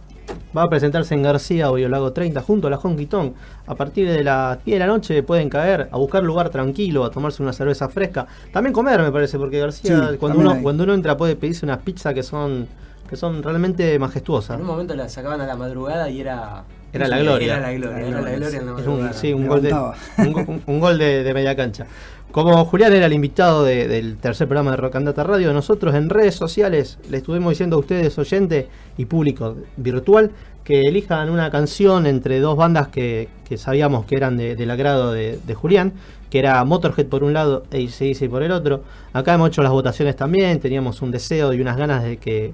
Va 0.55 0.63
a 0.63 0.69
presentarse 0.69 1.13
en 1.13 1.23
García, 1.23 1.71
hoy 1.71 1.87
Lago 1.87 2.11
30, 2.11 2.41
junto 2.41 2.67
a 2.67 2.69
la 2.69 2.77
Honky 2.77 3.05
Tonk. 3.05 3.33
A 3.67 3.75
partir 3.75 4.09
de 4.09 4.21
las 4.21 4.63
10 4.65 4.75
de 4.75 4.79
la 4.79 4.87
noche 4.87 5.23
pueden 5.23 5.49
caer 5.49 5.87
a 5.91 5.97
buscar 5.97 6.23
lugar 6.23 6.49
tranquilo, 6.49 7.05
a 7.05 7.09
tomarse 7.11 7.41
una 7.41 7.53
cerveza 7.53 7.87
fresca. 7.87 8.27
También 8.51 8.73
comer, 8.73 9.01
me 9.01 9.11
parece, 9.13 9.37
porque 9.37 9.59
García, 9.59 10.09
Sí, 10.11 10.17
cuando, 10.17 10.39
uno, 10.39 10.51
hay. 10.51 10.61
cuando 10.61 10.83
uno 10.83 10.93
entra, 10.93 11.15
puede 11.15 11.37
pedirse 11.37 11.65
unas 11.65 11.77
pizzas 11.79 12.13
que 12.13 12.21
son, 12.23 12.67
que 13.11 13.15
son 13.17 13.43
realmente 13.43 13.99
majestuosas. 13.99 14.55
En 14.55 14.61
un 14.61 14.67
momento 14.67 14.95
la 14.95 15.07
sacaban 15.09 15.39
a 15.41 15.45
la 15.45 15.55
madrugada 15.55 16.09
y 16.09 16.21
era. 16.21 16.63
Era 16.93 17.07
la 17.07 17.19
gloria. 17.19 17.53
Era 17.57 17.61
la 17.61 17.73
gloria, 17.73 18.07
era 18.07 18.21
la 18.21 18.31
gloria 18.31 18.59
en 18.59 18.65
la 18.65 18.71
madrugada. 18.73 19.13
sí, 19.13 19.31
un 19.33 19.47
gol, 19.47 19.61
de, 19.61 19.73
un, 19.73 20.33
go- 20.33 20.45
un- 20.47 20.61
un 20.65 20.79
gol 20.79 20.97
de, 20.97 21.23
de 21.23 21.33
media 21.33 21.55
cancha. 21.55 21.85
Como 22.31 22.63
Julián 22.65 22.93
era 22.93 23.05
el 23.05 23.13
invitado 23.13 23.63
de- 23.65 23.87
del 23.87 24.17
tercer 24.17 24.47
programa 24.47 24.71
de 24.71 24.77
Rock 24.77 24.95
and 24.95 25.05
Data 25.05 25.23
Radio, 25.23 25.53
nosotros 25.53 25.93
en 25.95 26.09
redes 26.09 26.35
sociales 26.35 26.97
le 27.09 27.17
estuvimos 27.17 27.49
diciendo 27.51 27.75
a 27.75 27.79
ustedes, 27.79 28.17
oyente 28.17 28.67
y 28.97 29.05
público 29.05 29.55
virtual, 29.77 30.31
que 30.63 30.81
elijan 30.81 31.29
una 31.29 31.49
canción 31.51 32.05
entre 32.05 32.39
dos 32.39 32.55
bandas 32.55 32.87
que, 32.89 33.27
que 33.47 33.57
sabíamos 33.57 34.05
que 34.05 34.15
eran 34.15 34.37
de- 34.37 34.55
del 34.55 34.71
agrado 34.71 35.11
de, 35.11 35.37
de 35.45 35.53
Julián, 35.53 35.93
que 36.29 36.39
era 36.39 36.63
Motorhead 36.63 37.07
por 37.07 37.23
un 37.25 37.33
lado 37.33 37.63
e 37.71 37.85
AC/DC 37.85 38.29
por 38.29 38.43
el 38.43 38.51
otro. 38.51 38.83
Acá 39.13 39.33
hemos 39.33 39.49
hecho 39.49 39.63
las 39.63 39.71
votaciones 39.73 40.15
también, 40.15 40.59
teníamos 40.61 41.01
un 41.01 41.11
deseo 41.11 41.51
y 41.53 41.59
unas 41.61 41.75
ganas 41.77 42.03
de 42.03 42.15
que 42.17 42.53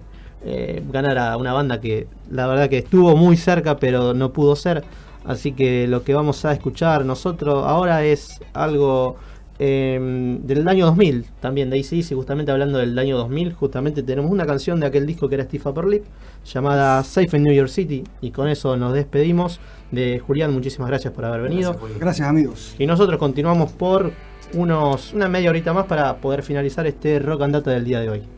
eh, 0.50 0.82
ganara 0.92 1.36
una 1.36 1.52
banda 1.52 1.82
que 1.82 2.08
la 2.32 2.48
verdad 2.48 2.70
que 2.70 2.78
estuvo 2.78 3.18
muy 3.18 3.36
cerca 3.36 3.78
pero 3.78 4.14
no 4.14 4.32
pudo 4.32 4.56
ser. 4.56 4.84
Así 5.26 5.52
que 5.52 5.88
lo 5.88 6.04
que 6.04 6.14
vamos 6.14 6.46
a 6.46 6.54
escuchar 6.54 7.04
nosotros 7.04 7.66
ahora 7.66 8.06
es 8.06 8.40
algo 8.54 9.18
eh, 9.60 10.00
del 10.44 10.68
año 10.68 10.86
2000, 10.86 11.26
también 11.42 11.70
de 11.70 11.80
ACDC, 11.80 12.14
justamente 12.14 12.52
hablando 12.52 12.78
del 12.78 12.98
año 12.98 13.18
2000, 13.18 13.54
justamente 13.54 14.04
tenemos 14.04 14.32
una 14.32 14.46
canción 14.46 14.80
de 14.80 14.86
aquel 14.86 15.06
disco 15.06 15.28
que 15.28 15.36
era 15.36 15.44
Steve 15.44 15.64
Upper 15.70 15.86
Lip, 15.86 16.06
llamada 16.46 17.04
Safe 17.04 17.36
in 17.36 17.44
New 17.44 17.54
York 17.54 17.70
City, 17.70 18.04
y 18.22 18.32
con 18.32 18.48
eso 18.48 18.78
nos 18.78 18.94
despedimos 18.94 19.60
de 19.92 20.20
Julián, 20.20 20.54
muchísimas 20.54 20.90
gracias 20.90 21.14
por 21.14 21.26
haber 21.26 21.42
venido. 21.42 21.76
Gracias 22.00 22.28
amigos. 22.28 22.76
Y 22.80 22.86
nosotros 22.86 23.20
continuamos 23.20 23.72
por 23.72 24.14
unos 24.54 25.12
una 25.14 25.28
media 25.28 25.50
horita 25.50 25.74
más 25.74 25.88
para 25.88 26.18
poder 26.18 26.42
finalizar 26.42 26.88
este 26.88 27.20
Rock 27.20 27.42
and 27.42 27.54
Data 27.54 27.72
del 27.72 27.84
día 27.84 28.00
de 28.00 28.10
hoy. 28.10 28.37